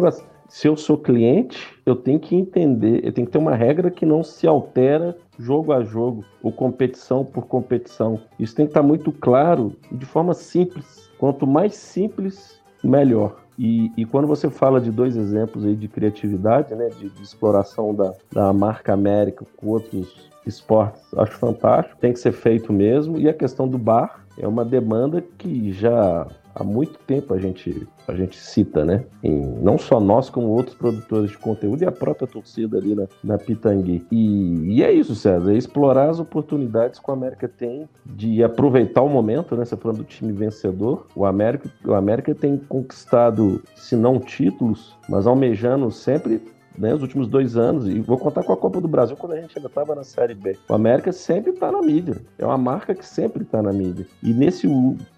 se 0.52 0.68
eu 0.68 0.76
sou 0.76 0.98
cliente, 0.98 1.58
eu 1.86 1.96
tenho 1.96 2.20
que 2.20 2.36
entender, 2.36 3.06
eu 3.06 3.14
tenho 3.14 3.26
que 3.26 3.32
ter 3.32 3.38
uma 3.38 3.56
regra 3.56 3.90
que 3.90 4.06
não 4.06 4.22
se 4.22 4.46
altera 4.46 5.18
jogo 5.40 5.72
a 5.72 5.82
jogo 5.82 6.26
ou 6.44 6.52
competição 6.52 7.24
por 7.24 7.48
competição. 7.48 8.20
Isso 8.38 8.54
tem 8.54 8.66
que 8.66 8.72
estar 8.72 8.84
muito 8.84 9.14
claro 9.14 9.74
e 9.90 9.96
de 9.96 10.06
forma 10.06 10.34
simples. 10.34 11.10
Quanto 11.18 11.48
mais 11.48 11.76
simples, 11.76 12.60
melhor. 12.84 13.41
E, 13.64 13.92
e, 13.96 14.06
quando 14.08 14.26
você 14.26 14.50
fala 14.50 14.82
de 14.82 14.90
dois 14.90 15.16
exemplos 15.16 15.64
aí 15.64 15.76
de 15.76 15.88
criatividade, 15.88 16.74
né, 16.74 16.90
de, 16.98 17.10
de 17.10 17.22
exploração 17.22 17.94
da, 17.94 18.12
da 18.34 18.52
marca 18.52 18.92
América 18.92 19.46
com 19.56 19.68
outros 19.68 20.32
esportes, 20.48 21.04
acho 21.16 21.34
fantástico, 21.34 21.96
tem 22.00 22.12
que 22.12 22.18
ser 22.18 22.32
feito 22.32 22.74
mesmo. 22.74 23.20
E 23.20 23.30
a 23.30 23.34
questão 23.36 23.68
do 23.68 23.78
bar 23.78 24.26
é 24.40 24.48
uma 24.48 24.66
demanda 24.66 25.24
que 25.38 25.72
já 25.72 26.26
há 26.56 26.64
muito 26.64 27.00
tempo 27.00 27.34
a 27.34 27.40
gente, 27.40 27.88
a 28.08 28.14
gente 28.14 28.38
cita, 28.38 28.86
né? 28.86 29.04
Em, 29.24 29.40
não 29.62 29.78
só 29.78 30.00
nós, 30.00 30.30
como 30.30 30.48
outros 30.48 30.76
produtores 30.76 31.32
de 31.32 31.38
conteúdo 31.38 31.82
e 31.82 31.86
a 31.86 31.92
própria 31.92 32.28
torcida 32.28 32.78
ali 32.78 32.96
na, 32.96 33.08
na 33.24 33.38
Pitangui. 33.38 34.06
E, 34.12 34.76
e 34.76 34.84
é 34.84 34.92
isso, 34.92 35.16
César, 35.16 35.54
é 35.54 35.58
explorar 35.58 36.10
as 36.10 36.20
oportunidades 36.20 37.00
que 37.00 37.10
o 37.10 37.14
América 37.14 37.48
tem 37.48 37.88
de 38.06 38.44
aproveitar 38.44 39.02
o 39.02 39.10
momento, 39.10 39.56
né? 39.56 39.66
Você 39.66 39.78
falando 39.78 40.00
do 40.00 40.04
time 40.04 40.32
vencedor. 40.32 41.08
O 41.16 41.26
América, 41.26 41.70
o 41.86 41.94
América 41.94 42.34
tem 42.34 42.58
conquistado, 42.58 43.62
se 43.76 43.96
não 43.96 44.20
títulos, 44.20 44.96
mas 45.08 45.28
almejando 45.28 45.92
sempre 45.92 46.42
né, 46.78 46.94
os 46.94 47.02
últimos 47.02 47.28
dois 47.28 47.58
anos, 47.58 47.88
e 47.88 48.00
vou 48.00 48.18
contar 48.18 48.44
com 48.44 48.54
a 48.54 48.58
Copa 48.58 48.80
do 48.80 48.88
Brasil 48.88 49.16
quando 49.16 49.34
a 49.34 49.42
gente 49.42 49.58
ainda 49.58 49.68
estava 49.68 49.96
na 49.96 50.04
Série 50.04 50.34
B. 50.34 50.58
O 50.70 50.74
América 50.74 51.12
sempre 51.12 51.52
está 51.52 51.72
na 51.72 51.82
mídia, 51.82 52.18
é 52.38 52.46
uma 52.46 52.58
marca 52.58 52.94
que 52.96 53.06
sempre 53.06 53.44
está 53.44 53.62
na 53.62 53.74
mídia. 53.74 54.06
E 54.24 54.34
nesse 54.34 54.68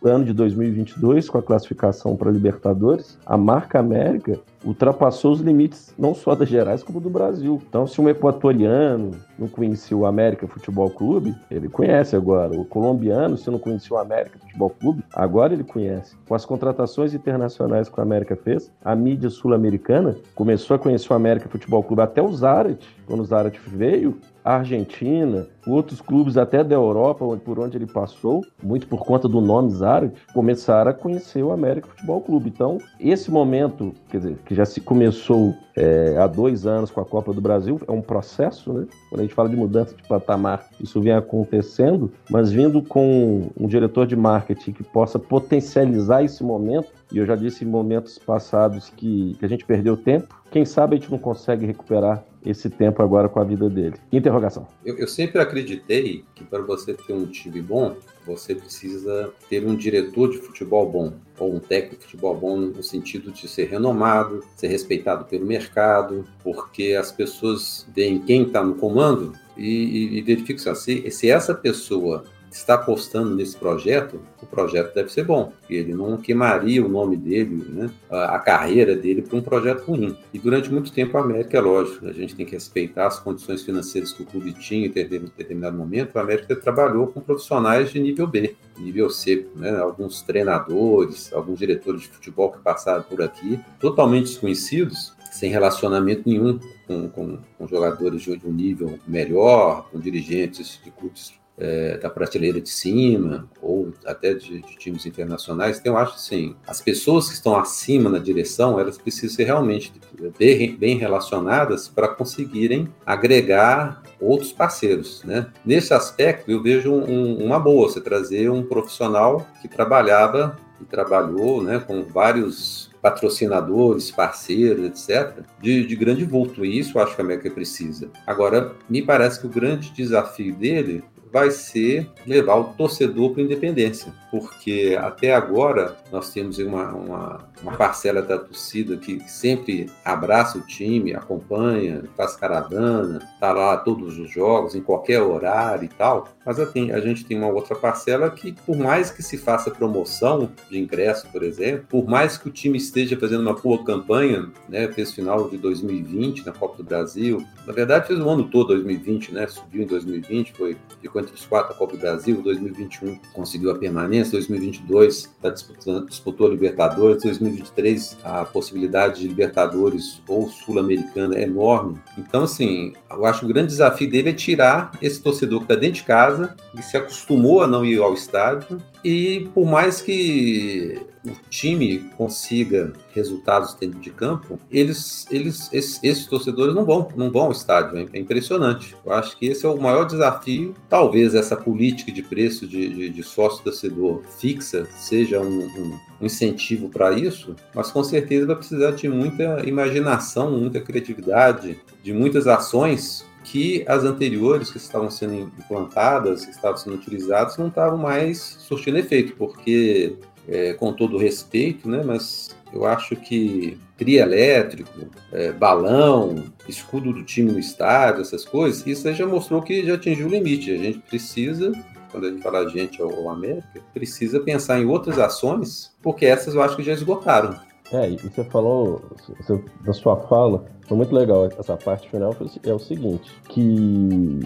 ano 0.03 0.25
de 0.25 0.33
2022, 0.33 1.29
com 1.29 1.37
a 1.37 1.43
classificação 1.43 2.15
para 2.15 2.31
Libertadores, 2.31 3.17
a 3.25 3.37
marca 3.37 3.79
América 3.79 4.39
ultrapassou 4.63 5.31
os 5.31 5.41
limites 5.41 5.93
não 5.97 6.13
só 6.13 6.35
das 6.35 6.49
Gerais, 6.49 6.83
como 6.83 6.99
do 6.99 7.09
Brasil. 7.09 7.61
Então, 7.67 7.85
se 7.85 7.99
um 7.99 8.09
equatoriano 8.09 9.11
não 9.37 9.47
conhecia 9.47 9.95
o 9.95 10.05
América 10.05 10.47
Futebol 10.47 10.89
Clube, 10.89 11.35
ele 11.49 11.67
conhece 11.67 12.15
agora. 12.15 12.59
O 12.59 12.65
colombiano, 12.65 13.37
se 13.37 13.49
não 13.49 13.59
conhecia 13.59 13.95
o 13.95 13.99
América 13.99 14.39
Futebol 14.39 14.69
Clube, 14.69 15.03
agora 15.13 15.53
ele 15.53 15.63
conhece. 15.63 16.15
Com 16.27 16.35
as 16.35 16.45
contratações 16.45 17.13
internacionais 17.13 17.89
que 17.89 17.99
o 17.99 18.01
América 18.03 18.35
fez, 18.35 18.71
a 18.83 18.95
mídia 18.95 19.29
sul-americana 19.29 20.15
começou 20.35 20.75
a 20.75 20.79
conhecer 20.79 21.11
o 21.11 21.15
América 21.15 21.49
Futebol 21.49 21.83
Clube, 21.83 22.01
até 22.01 22.21
o 22.21 22.31
Zarat. 22.31 22.83
Quando 23.05 23.21
o 23.21 23.25
Zarat 23.25 23.59
veio, 23.67 24.17
Argentina, 24.43 25.47
outros 25.65 26.01
clubes 26.01 26.37
até 26.37 26.63
da 26.63 26.75
Europa, 26.75 27.25
por 27.37 27.59
onde 27.59 27.77
ele 27.77 27.87
passou, 27.87 28.41
muito 28.61 28.87
por 28.87 29.05
conta 29.05 29.27
do 29.27 29.39
nome 29.39 29.71
Zarat, 29.71 30.13
começaram 30.33 30.91
a 30.91 30.93
conhecer 30.93 31.43
o 31.43 31.51
América 31.51 31.87
Futebol 31.87 32.21
Clube. 32.21 32.49
Então, 32.49 32.77
esse 32.99 33.31
momento, 33.31 33.93
quer 34.09 34.17
dizer, 34.17 34.37
que 34.45 34.53
já 34.53 34.65
se 34.65 34.81
começou 34.81 35.53
é, 35.75 36.17
há 36.17 36.27
dois 36.27 36.67
anos 36.67 36.91
com 36.91 36.99
a 37.01 37.05
Copa 37.05 37.33
do 37.33 37.41
Brasil, 37.41 37.79
é 37.87 37.91
um 37.91 38.01
processo, 38.01 38.73
né? 38.73 38.85
Quando 39.09 39.21
a 39.21 39.23
gente 39.23 39.33
fala 39.33 39.49
de 39.49 39.55
mudança 39.55 39.95
de 39.95 40.03
patamar, 40.07 40.67
isso 40.79 41.01
vem 41.01 41.13
acontecendo, 41.13 42.11
mas 42.29 42.51
vindo 42.51 42.81
com 42.81 43.49
um 43.57 43.67
diretor 43.67 44.05
de 44.05 44.15
marketing 44.15 44.73
que 44.73 44.83
possa 44.83 45.17
potencializar 45.17 46.23
esse 46.23 46.43
momento, 46.43 46.89
e 47.11 47.17
eu 47.17 47.25
já 47.25 47.35
disse 47.35 47.63
em 47.63 47.67
momentos 47.67 48.19
passados 48.19 48.89
que, 48.89 49.35
que 49.39 49.45
a 49.45 49.47
gente 49.47 49.65
perdeu 49.65 49.95
tempo, 49.95 50.35
quem 50.51 50.65
sabe 50.65 50.95
a 50.95 50.99
gente 50.99 51.11
não 51.11 51.17
consegue 51.17 51.65
recuperar 51.65 52.23
esse 52.45 52.69
tempo 52.69 53.01
agora 53.01 53.29
com 53.29 53.39
a 53.39 53.43
vida 53.43 53.69
dele. 53.69 53.95
Interrogação. 54.11 54.67
Eu, 54.85 54.97
eu 54.97 55.07
sempre 55.07 55.41
acreditei 55.41 56.23
que 56.35 56.43
para 56.43 56.61
você 56.61 56.93
ter 56.93 57.13
um 57.13 57.25
time 57.25 57.61
bom, 57.61 57.95
você 58.25 58.55
precisa 58.55 59.31
ter 59.49 59.65
um 59.65 59.75
diretor 59.75 60.31
de 60.31 60.37
futebol 60.37 60.89
bom, 60.89 61.13
ou 61.37 61.55
um 61.55 61.59
técnico 61.59 61.97
de 61.97 62.03
futebol 62.03 62.35
bom 62.35 62.57
no 62.57 62.83
sentido 62.83 63.31
de 63.31 63.47
ser 63.47 63.69
renomado, 63.69 64.43
ser 64.55 64.67
respeitado 64.67 65.25
pelo 65.25 65.45
mercado, 65.45 66.25
porque 66.43 66.95
as 66.99 67.11
pessoas 67.11 67.85
veem 67.93 68.19
quem 68.19 68.43
está 68.43 68.63
no 68.63 68.75
comando 68.75 69.33
e, 69.57 69.67
e, 69.67 70.17
e 70.19 70.21
verificam 70.21 70.71
assim, 70.71 71.09
se 71.09 71.29
essa 71.29 71.53
pessoa 71.53 72.23
está 72.57 72.75
apostando 72.75 73.35
nesse 73.35 73.57
projeto, 73.57 74.21
o 74.41 74.45
projeto 74.45 74.93
deve 74.93 75.11
ser 75.11 75.23
bom. 75.23 75.51
Ele 75.69 75.93
não 75.93 76.17
queimaria 76.17 76.85
o 76.85 76.89
nome 76.89 77.17
dele, 77.17 77.65
né, 77.69 77.89
a, 78.09 78.37
carreira 78.39 78.95
dele 78.95 79.21
para 79.21 79.37
um 79.37 79.41
projeto 79.41 79.85
ruim. 79.85 80.15
E 80.33 80.39
durante 80.39 80.71
muito 80.71 80.91
tempo 80.91 81.17
a 81.17 81.21
América, 81.21 81.57
é 81.57 81.61
lógico, 81.61 82.05
a 82.05 82.13
gente 82.13 82.35
tem 82.35 82.45
que 82.45 82.51
respeitar 82.51 83.07
as 83.07 83.19
condições 83.19 83.63
financeiras 83.63 84.13
que 84.13 84.23
o 84.23 84.25
clube 84.25 84.53
tinha 84.53 84.85
em 84.85 84.91
determinado 84.91 85.77
momento. 85.77 86.17
A 86.17 86.21
América 86.21 86.55
trabalhou 86.55 87.07
com 87.07 87.21
profissionais 87.21 87.91
de 87.91 87.99
nível 87.99 88.27
B, 88.27 88.55
nível 88.77 89.09
C, 89.09 89.47
né, 89.55 89.75
alguns 89.77 90.21
treinadores, 90.21 91.33
alguns 91.33 91.59
diretores 91.59 92.01
de 92.01 92.09
futebol 92.09 92.51
que 92.51 92.59
passaram 92.59 93.03
por 93.03 93.21
aqui, 93.21 93.59
totalmente 93.79 94.25
desconhecidos, 94.25 95.13
sem 95.31 95.49
relacionamento 95.49 96.29
nenhum 96.29 96.59
com, 96.85 97.09
com, 97.09 97.39
com 97.57 97.67
jogadores 97.67 98.21
de 98.21 98.39
um 98.45 98.51
nível 98.51 98.99
melhor, 99.07 99.89
com 99.91 99.99
dirigentes 99.99 100.79
de 100.83 100.91
clubes 100.91 101.33
é, 101.57 101.97
da 101.97 102.09
prateleira 102.09 102.59
de 102.59 102.69
cima 102.69 103.47
ou 103.61 103.93
até 104.05 104.33
de, 104.33 104.61
de, 104.61 104.77
times 104.77 105.05
internacionais. 105.05 105.79
Então, 105.79 105.93
eu 105.93 105.99
acho 105.99 106.15
assim, 106.15 106.55
as 106.67 106.81
pessoas 106.81 107.27
que 107.27 107.35
estão 107.35 107.55
acima 107.55 108.09
na 108.09 108.19
direção, 108.19 108.79
elas 108.79 108.97
precisam 108.97 109.35
ser 109.35 109.45
realmente 109.45 109.93
bem, 110.37 110.75
bem 110.75 110.97
relacionadas 110.97 111.87
para 111.87 112.07
conseguirem 112.07 112.87
agregar 113.05 114.01
outros 114.19 114.51
parceiros, 114.51 115.23
né? 115.23 115.47
Nesse 115.65 115.93
aspecto, 115.93 116.49
eu 116.49 116.61
vejo 116.61 116.91
um, 116.91 117.43
uma 117.43 117.59
boa 117.59 117.89
você 117.89 117.99
trazer 117.99 118.49
um 118.49 118.63
profissional 118.63 119.45
que 119.61 119.67
trabalhava 119.67 120.57
e 120.81 120.85
trabalhou, 120.85 121.61
né, 121.61 121.79
com 121.85 122.03
vários 122.03 122.91
patrocinadores, 123.01 124.11
parceiros, 124.11 124.85
etc., 124.85 125.43
de, 125.61 125.85
de 125.85 125.95
grande 125.95 126.23
vulto. 126.23 126.63
E 126.63 126.79
isso 126.79 126.97
eu 126.97 127.03
acho 127.03 127.15
que 127.15 127.21
a 127.21 127.25
América 127.25 127.51
precisa. 127.51 128.09
Agora, 128.25 128.73
me 128.89 129.01
parece 129.01 129.41
que 129.41 129.45
o 129.45 129.49
grande 129.49 129.91
desafio 129.91 130.55
dele 130.55 131.03
vai 131.33 131.49
ser 131.49 132.07
levar 132.27 132.57
o 132.57 132.65
torcedor 132.75 133.31
para 133.31 133.41
a 133.41 133.45
independência, 133.45 134.13
porque 134.29 134.95
até 135.01 135.33
agora 135.33 135.97
nós 136.11 136.31
temos 136.31 136.59
uma, 136.59 136.91
uma, 136.91 137.39
uma 137.63 137.71
parcela 137.71 138.21
da 138.21 138.37
torcida 138.37 138.95
que 138.97 139.19
sempre 139.27 139.89
abraça 140.05 140.59
o 140.59 140.61
time, 140.61 141.15
acompanha, 141.15 142.03
faz 142.15 142.35
caravana, 142.35 143.17
está 143.33 143.51
lá 143.51 143.75
todos 143.77 144.19
os 144.19 144.29
jogos, 144.29 144.75
em 144.75 144.81
qualquer 144.81 145.23
horário 145.23 145.85
e 145.85 145.87
tal, 145.87 146.29
mas 146.45 146.59
a 146.59 146.99
gente 146.99 147.25
tem 147.25 147.35
uma 147.35 147.47
outra 147.47 147.75
parcela 147.75 148.29
que, 148.29 148.51
por 148.51 148.77
mais 148.77 149.09
que 149.09 149.23
se 149.23 149.35
faça 149.35 149.71
promoção 149.71 150.51
de 150.69 150.77
ingresso, 150.77 151.27
por 151.31 151.41
exemplo, 151.41 151.85
por 151.89 152.05
mais 152.05 152.37
que 152.37 152.47
o 152.47 152.51
time 152.51 152.77
esteja 152.77 153.17
fazendo 153.17 153.41
uma 153.41 153.53
boa 153.53 153.83
campanha, 153.83 154.51
né, 154.69 154.87
fez 154.91 155.11
final 155.11 155.49
de 155.49 155.57
2020 155.57 156.45
na 156.45 156.51
Copa 156.51 156.77
do 156.77 156.83
Brasil, 156.83 157.43
na 157.65 157.73
verdade 157.73 158.05
fez 158.05 158.19
o 158.19 158.29
ano 158.29 158.43
todo 158.43 158.67
2020, 158.67 159.33
né, 159.33 159.47
subiu 159.47 159.81
em 159.81 159.87
2020, 159.87 160.53
foi 160.53 160.77
ficou 161.01 161.22
entre 161.23 161.33
os 161.33 161.45
quatro 161.45 161.73
a 161.73 161.77
Copa 161.77 161.93
do 161.93 161.99
Brasil, 161.99 162.41
2021 162.41 163.19
conseguiu 163.33 163.71
a 163.71 163.75
permanência, 163.75 164.33
2022 164.33 165.15
está 165.17 165.49
disputando, 165.49 166.07
disputou 166.07 166.47
a 166.47 166.49
Libertadores, 166.51 167.23
2023 167.23 168.17
a 168.23 168.45
possibilidade 168.45 169.21
de 169.21 169.27
Libertadores 169.27 170.21
ou 170.27 170.49
Sul-Americana 170.49 171.35
é 171.35 171.43
enorme. 171.43 171.97
Então, 172.17 172.43
assim, 172.43 172.93
eu 173.09 173.25
acho 173.25 173.39
que 173.39 173.45
o 173.45 173.49
grande 173.49 173.67
desafio 173.67 174.09
dele 174.09 174.29
é 174.29 174.33
tirar 174.33 174.91
esse 175.01 175.21
torcedor 175.21 175.59
que 175.59 175.65
está 175.65 175.75
dentro 175.75 175.95
de 175.95 176.03
casa 176.03 176.55
e 176.77 176.81
se 176.81 176.97
acostumou 176.97 177.63
a 177.63 177.67
não 177.67 177.83
ir 177.83 177.99
ao 177.99 178.13
estádio 178.13 178.81
e 179.03 179.49
por 179.53 179.65
mais 179.65 180.01
que 180.01 181.01
o 181.25 181.31
time 181.49 181.99
consiga 182.17 182.91
resultados 183.13 183.73
dentro 183.75 183.99
de 183.99 184.09
campo, 184.11 184.59
eles, 184.69 185.25
eles, 185.31 185.69
esses, 185.71 185.99
esses, 186.03 186.25
torcedores 186.25 186.75
não 186.75 186.83
vão, 186.83 187.07
não 187.15 187.31
vão 187.31 187.43
ao 187.43 187.51
estádio. 187.51 188.09
É 188.11 188.19
impressionante. 188.19 188.95
Eu 189.05 189.13
acho 189.13 189.37
que 189.37 189.45
esse 189.47 189.65
é 189.65 189.69
o 189.69 189.79
maior 189.79 190.05
desafio. 190.05 190.73
Talvez 190.89 191.33
essa 191.33 191.55
política 191.55 192.11
de 192.11 192.21
preço 192.21 192.67
de, 192.67 192.89
de, 192.89 193.09
de 193.09 193.23
sócio-torcedor 193.23 194.21
fixa 194.37 194.85
seja 194.97 195.39
um, 195.39 195.65
um, 195.65 195.99
um 196.21 196.25
incentivo 196.25 196.89
para 196.89 197.13
isso, 197.13 197.55
mas 197.73 197.89
com 197.89 198.03
certeza 198.03 198.45
vai 198.45 198.55
precisar 198.55 198.91
de 198.91 199.07
muita 199.07 199.65
imaginação, 199.65 200.51
muita 200.51 200.81
criatividade, 200.81 201.79
de 202.03 202.13
muitas 202.13 202.47
ações 202.47 203.25
que 203.43 203.83
as 203.87 204.03
anteriores 204.03 204.71
que 204.71 204.77
estavam 204.77 205.11
sendo 205.11 205.33
implantadas, 205.33 206.45
que 206.45 206.51
estavam 206.51 206.77
sendo 206.77 206.95
utilizadas, 206.95 207.57
não 207.57 207.67
estavam 207.67 207.97
mais 207.97 208.39
surtindo 208.39 208.97
efeito, 208.97 209.35
porque, 209.35 210.15
é, 210.47 210.73
com 210.73 210.93
todo 210.93 211.17
respeito, 211.17 211.89
né, 211.89 212.03
mas 212.05 212.55
eu 212.71 212.85
acho 212.85 213.15
que 213.15 213.77
tria 213.97 214.23
elétrico, 214.23 214.89
é, 215.31 215.51
balão, 215.51 216.45
escudo 216.67 217.13
do 217.13 217.23
time 217.23 217.51
no 217.51 217.59
estádio, 217.59 218.21
essas 218.21 218.45
coisas, 218.45 218.85
isso 218.87 219.11
já 219.13 219.27
mostrou 219.27 219.61
que 219.61 219.85
já 219.85 219.95
atingiu 219.95 220.27
o 220.27 220.31
limite. 220.31 220.71
A 220.71 220.77
gente 220.77 220.99
precisa 220.99 221.71
quando 222.13 222.27
a 222.27 222.29
gente 222.29 222.43
fala 222.43 222.59
a 222.59 222.69
gente 222.69 223.01
ou 223.01 223.27
América, 223.27 223.81
precisa 223.91 224.39
pensar 224.39 224.79
em 224.79 224.85
outras 224.85 225.17
ações, 225.17 225.91
porque 225.99 226.27
essas 226.27 226.53
eu 226.53 226.61
acho 226.61 226.75
que 226.75 226.83
já 226.83 226.93
esgotaram. 226.93 227.59
É, 227.91 228.09
e 228.09 228.17
você 228.17 228.43
falou, 228.45 229.01
você, 229.39 229.63
na 229.85 229.93
sua 229.93 230.15
fala, 230.27 230.65
foi 230.87 230.97
muito 230.97 231.13
legal 231.13 231.45
essa 231.45 231.77
parte 231.77 232.09
final, 232.09 232.35
é 232.63 232.73
o 232.73 232.79
seguinte, 232.79 233.31
que 233.49 234.39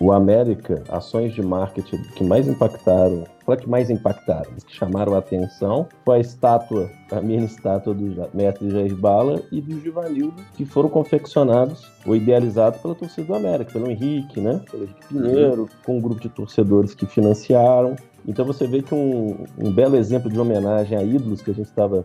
o 0.00 0.12
América, 0.12 0.82
ações 0.88 1.32
de 1.32 1.42
marketing 1.42 2.02
que 2.14 2.24
mais 2.24 2.46
impactaram, 2.46 3.24
foi 3.44 3.56
que 3.56 3.68
mais 3.68 3.88
impactaram, 3.88 4.50
que 4.66 4.76
chamaram 4.76 5.14
a 5.14 5.18
atenção, 5.18 5.88
foi 6.04 6.18
a 6.18 6.20
estátua, 6.20 6.90
a 7.10 7.20
mini 7.20 7.46
estátua 7.46 7.94
do 7.94 8.28
mestre 8.34 8.70
Jair 8.70 8.94
Bala 8.94 9.42
e 9.50 9.60
do 9.60 9.80
Givanildo, 9.80 10.42
que 10.54 10.66
foram 10.66 10.88
confeccionados 10.88 11.90
ou 12.06 12.14
idealizados 12.14 12.80
pela 12.80 12.94
torcida 12.94 13.26
do 13.26 13.34
América, 13.34 13.72
pelo 13.72 13.90
Henrique, 13.90 14.40
né, 14.40 14.60
pelo 14.70 14.84
Henrique 14.84 15.08
Pinheiro, 15.08 15.62
uhum. 15.62 15.68
com 15.84 15.98
um 15.98 16.00
grupo 16.00 16.20
de 16.20 16.28
torcedores 16.28 16.94
que 16.94 17.06
financiaram, 17.06 17.96
então 18.28 18.44
você 18.44 18.66
vê 18.66 18.82
que 18.82 18.94
um, 18.94 19.46
um, 19.58 19.72
belo 19.72 19.96
exemplo 19.96 20.30
de 20.30 20.38
homenagem 20.38 20.98
a 20.98 21.02
ídolos 21.02 21.40
que 21.40 21.50
a 21.50 21.54
gente 21.54 21.66
estava, 21.66 22.04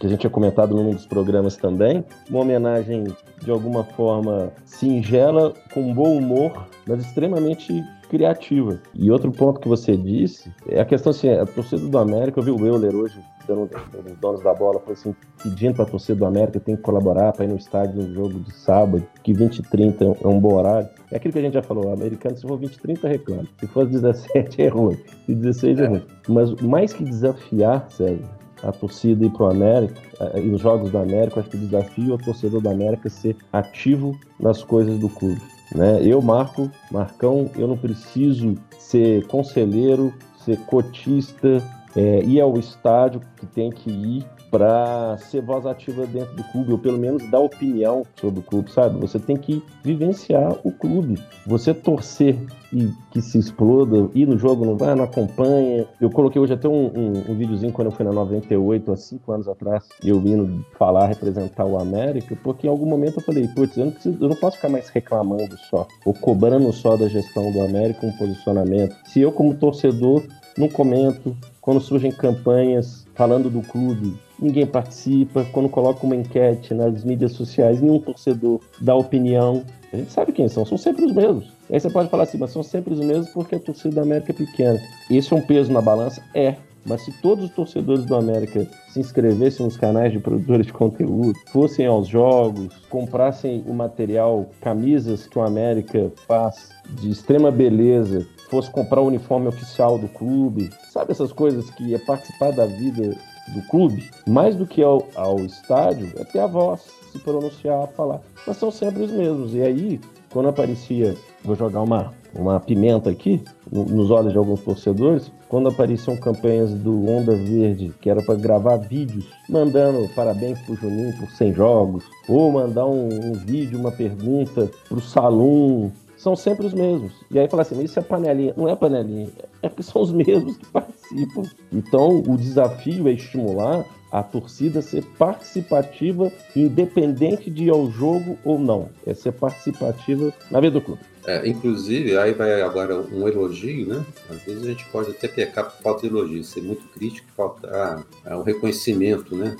que 0.00 0.06
a 0.06 0.08
gente 0.08 0.20
tinha 0.20 0.30
comentado 0.30 0.74
num 0.74 0.90
dos 0.90 1.06
programas 1.06 1.54
também, 1.54 2.02
uma 2.30 2.40
homenagem 2.40 3.04
de 3.42 3.50
alguma 3.50 3.84
forma 3.84 4.50
singela, 4.64 5.52
com 5.74 5.92
bom 5.92 6.16
humor, 6.16 6.66
mas 6.88 7.04
extremamente 7.04 7.84
criativa. 8.08 8.80
E 8.94 9.10
outro 9.10 9.30
ponto 9.30 9.60
que 9.60 9.68
você 9.68 9.94
disse 9.94 10.50
é 10.66 10.80
a 10.80 10.84
questão 10.84 11.10
assim, 11.10 11.28
a 11.28 11.44
torcida 11.44 11.86
do 11.86 11.98
América, 11.98 12.40
eu 12.40 12.44
vi 12.44 12.50
o 12.50 12.66
Euler 12.66 12.96
hoje 12.96 13.20
dando 13.46 13.64
os 13.64 14.16
donos 14.18 14.42
da 14.42 14.54
bola, 14.54 14.80
foi 14.80 14.94
assim, 14.94 15.14
pedindo 15.42 15.74
para 15.74 15.84
a 15.84 15.88
torcida 15.88 16.18
do 16.18 16.26
América 16.26 16.60
tem 16.60 16.76
que 16.76 16.82
colaborar 16.82 17.32
para 17.32 17.44
ir 17.44 17.48
no 17.48 17.56
estádio 17.56 18.02
no 18.02 18.14
jogo 18.14 18.40
de 18.40 18.52
sábado, 18.52 19.06
que 19.22 19.32
20 19.32 19.58
e 19.58 19.62
30 19.62 20.04
é 20.04 20.26
um 20.26 20.40
bom 20.40 20.54
horário. 20.54 20.88
É 21.10 21.16
aquilo 21.16 21.32
que 21.32 21.38
a 21.38 21.42
gente 21.42 21.54
já 21.54 21.62
falou, 21.62 21.86
o 21.86 21.92
americano, 21.92 22.36
se 22.36 22.46
for 22.46 22.58
20 22.58 22.74
e 22.74 22.80
30, 22.80 23.08
reclama. 23.08 23.44
Se 23.58 23.66
for 23.66 23.86
17, 23.86 24.62
é 24.62 24.68
ruim. 24.68 24.96
Se 25.26 25.34
16, 25.34 25.78
é, 25.78 25.82
é 25.82 25.86
ruim. 25.86 26.02
Mas 26.28 26.54
mais 26.56 26.92
que 26.92 27.04
desafiar, 27.04 27.86
Sérgio, 27.90 28.28
a 28.62 28.72
torcida 28.72 29.26
ir 29.26 29.30
para 29.30 29.44
o 29.44 29.50
América, 29.50 30.00
e 30.36 30.48
os 30.48 30.60
jogos 30.60 30.90
do 30.90 30.98
América, 30.98 31.40
acho 31.40 31.50
que 31.50 31.56
o 31.56 31.60
desafio 31.60 32.12
é 32.12 32.14
o 32.14 32.18
torcedor 32.18 32.60
do 32.60 32.68
América 32.68 33.10
ser 33.10 33.36
ativo 33.52 34.18
nas 34.40 34.62
coisas 34.62 34.98
do 34.98 35.08
clube. 35.08 35.40
Né? 35.74 36.00
Eu, 36.02 36.22
Marco, 36.22 36.70
Marcão, 36.90 37.50
eu 37.56 37.66
não 37.66 37.76
preciso 37.76 38.54
ser 38.78 39.26
conselheiro, 39.26 40.12
ser 40.44 40.58
cotista, 40.66 41.62
é, 41.96 42.22
ir 42.22 42.40
ao 42.40 42.58
estádio 42.58 43.20
que 43.36 43.46
tem 43.46 43.70
que 43.70 43.90
ir 43.90 44.24
para 44.50 45.16
ser 45.18 45.42
voz 45.42 45.66
ativa 45.66 46.06
dentro 46.06 46.32
do 46.36 46.44
clube, 46.44 46.70
ou 46.70 46.78
pelo 46.78 46.96
menos 46.96 47.28
dar 47.28 47.40
opinião 47.40 48.04
sobre 48.20 48.38
o 48.38 48.42
clube, 48.42 48.70
sabe? 48.70 49.00
Você 49.00 49.18
tem 49.18 49.36
que 49.36 49.60
vivenciar 49.82 50.56
o 50.62 50.70
clube. 50.70 51.20
Você 51.44 51.74
torcer 51.74 52.38
e 52.72 52.88
que 53.10 53.20
se 53.20 53.36
exploda, 53.36 54.08
ir 54.14 54.26
no 54.26 54.38
jogo, 54.38 54.64
não 54.64 54.76
vai, 54.76 54.94
não 54.94 55.04
acompanha. 55.04 55.86
Eu 56.00 56.08
coloquei 56.08 56.40
hoje 56.40 56.52
até 56.52 56.68
um, 56.68 56.86
um, 56.86 57.32
um 57.32 57.34
videozinho 57.34 57.72
quando 57.72 57.86
eu 57.86 57.92
fui 57.92 58.04
na 58.04 58.12
98, 58.12 58.92
há 58.92 58.96
cinco 58.96 59.32
anos 59.32 59.48
atrás, 59.48 59.88
eu 60.04 60.20
vindo 60.20 60.64
falar, 60.78 61.06
representar 61.06 61.64
o 61.64 61.76
América, 61.76 62.38
porque 62.42 62.68
em 62.68 62.70
algum 62.70 62.86
momento 62.86 63.18
eu 63.18 63.22
falei, 63.22 63.48
putz, 63.48 63.76
eu 63.76 63.92
eu 64.04 64.28
não 64.28 64.36
posso 64.36 64.56
ficar 64.56 64.68
mais 64.68 64.88
reclamando 64.88 65.56
só, 65.68 65.86
ou 66.04 66.14
cobrando 66.14 66.72
só 66.72 66.96
da 66.96 67.08
gestão 67.08 67.50
do 67.50 67.60
América 67.60 68.06
um 68.06 68.12
posicionamento. 68.12 68.94
Se 69.06 69.20
eu, 69.20 69.32
como 69.32 69.54
torcedor, 69.54 70.22
não 70.56 70.68
comento, 70.68 71.36
quando 71.64 71.80
surgem 71.80 72.12
campanhas 72.12 73.06
falando 73.14 73.48
do 73.48 73.62
clube, 73.62 74.14
ninguém 74.38 74.66
participa. 74.66 75.46
Quando 75.50 75.66
coloca 75.66 76.04
uma 76.04 76.14
enquete 76.14 76.74
nas 76.74 77.02
mídias 77.02 77.32
sociais, 77.32 77.80
nenhum 77.80 77.98
torcedor 77.98 78.60
dá 78.82 78.94
opinião. 78.94 79.64
A 79.90 79.96
gente 79.96 80.12
sabe 80.12 80.30
quem 80.32 80.46
são, 80.46 80.66
são 80.66 80.76
sempre 80.76 81.06
os 81.06 81.14
mesmos. 81.14 81.50
Aí 81.70 81.80
você 81.80 81.88
pode 81.88 82.10
falar 82.10 82.24
assim, 82.24 82.36
mas 82.36 82.50
são 82.50 82.62
sempre 82.62 82.92
os 82.92 83.00
mesmos 83.00 83.30
porque 83.30 83.54
a 83.54 83.58
torcida 83.58 83.94
da 83.94 84.02
América 84.02 84.32
é 84.32 84.34
pequena. 84.34 84.78
Isso 85.08 85.34
é 85.34 85.38
um 85.38 85.40
peso 85.40 85.72
na 85.72 85.80
balança? 85.80 86.22
É. 86.34 86.56
Mas 86.84 87.02
se 87.02 87.12
todos 87.22 87.46
os 87.46 87.50
torcedores 87.50 88.04
do 88.04 88.14
América 88.14 88.66
se 88.90 89.00
inscrevessem 89.00 89.64
nos 89.64 89.78
canais 89.78 90.12
de 90.12 90.18
produtores 90.18 90.66
de 90.66 90.72
conteúdo, 90.74 91.32
fossem 91.46 91.86
aos 91.86 92.06
jogos, 92.06 92.68
comprassem 92.90 93.64
o 93.66 93.72
material, 93.72 94.50
camisas 94.60 95.26
que 95.26 95.38
o 95.38 95.42
América 95.42 96.12
faz 96.26 96.68
de 96.90 97.10
extrema 97.10 97.50
beleza, 97.50 98.26
fosse 98.54 98.70
comprar 98.70 99.00
o 99.00 99.08
uniforme 99.08 99.48
oficial 99.48 99.98
do 99.98 100.06
clube, 100.06 100.70
sabe 100.88 101.10
essas 101.10 101.32
coisas 101.32 101.68
que 101.70 101.92
é 101.92 101.98
participar 101.98 102.52
da 102.52 102.64
vida 102.64 103.16
do 103.48 103.62
clube, 103.62 104.08
mais 104.28 104.54
do 104.54 104.64
que 104.64 104.80
ao, 104.80 105.08
ao 105.16 105.40
estádio, 105.40 106.12
é 106.16 106.24
ter 106.24 106.38
a 106.38 106.46
voz, 106.46 106.82
se 107.10 107.18
pronunciar, 107.18 107.88
falar. 107.96 108.20
Mas 108.46 108.56
são 108.56 108.70
sempre 108.70 109.02
os 109.02 109.10
mesmos. 109.10 109.54
E 109.54 109.60
aí, 109.60 110.00
quando 110.32 110.50
aparecia, 110.50 111.16
vou 111.42 111.56
jogar 111.56 111.82
uma, 111.82 112.14
uma 112.32 112.60
pimenta 112.60 113.10
aqui, 113.10 113.42
no, 113.72 113.84
nos 113.86 114.12
olhos 114.12 114.30
de 114.30 114.38
alguns 114.38 114.60
torcedores, 114.60 115.32
quando 115.48 115.68
apareciam 115.68 116.16
campanhas 116.16 116.72
do 116.72 117.10
Onda 117.10 117.34
Verde, 117.34 117.92
que 118.00 118.08
era 118.08 118.22
para 118.22 118.36
gravar 118.36 118.76
vídeos, 118.76 119.26
mandando 119.48 120.08
parabéns 120.14 120.60
pro 120.60 120.76
Juninho 120.76 121.12
por 121.18 121.28
100 121.28 121.54
jogos, 121.54 122.04
ou 122.28 122.52
mandar 122.52 122.86
um, 122.86 123.08
um 123.08 123.32
vídeo, 123.32 123.80
uma 123.80 123.90
pergunta 123.90 124.70
pro 124.88 125.00
Salum, 125.00 125.90
são 126.24 126.34
sempre 126.34 126.64
os 126.64 126.72
mesmos. 126.72 127.12
E 127.30 127.38
aí 127.38 127.46
fala 127.46 127.60
assim, 127.60 127.82
isso 127.84 127.98
é 127.98 128.02
panelinha. 128.02 128.54
Não 128.56 128.66
é 128.66 128.74
panelinha, 128.74 129.28
é 129.60 129.68
porque 129.68 129.82
são 129.82 130.00
os 130.00 130.10
mesmos 130.10 130.56
que 130.56 130.64
participam. 130.66 131.42
Então, 131.70 132.22
o 132.26 132.36
desafio 132.38 133.06
é 133.06 133.12
estimular 133.12 133.84
a 134.10 134.22
torcida 134.22 134.80
ser 134.80 135.04
participativa, 135.18 136.32
independente 136.56 137.50
de 137.50 137.64
ir 137.64 137.70
ao 137.70 137.90
jogo 137.90 138.38
ou 138.42 138.58
não. 138.58 138.88
É 139.06 139.12
ser 139.12 139.32
participativa 139.32 140.32
na 140.50 140.60
vida 140.60 140.72
do 140.72 140.80
clube. 140.80 141.02
É, 141.26 141.48
inclusive, 141.48 142.16
aí 142.18 142.32
vai 142.34 142.60
agora 142.60 142.96
um 142.96 143.26
elogio, 143.26 143.86
né? 143.86 144.04
Às 144.28 144.42
vezes 144.42 144.62
a 144.62 144.66
gente 144.66 144.84
pode 144.86 145.10
até 145.10 145.26
pecar 145.26 145.70
por 145.70 145.82
falta 145.82 146.02
de 146.02 146.08
elogio, 146.08 146.44
ser 146.44 146.62
muito 146.62 146.86
crítico, 146.88 147.26
faltar 147.34 148.04
um 148.26 148.42
reconhecimento, 148.42 149.34
né? 149.34 149.56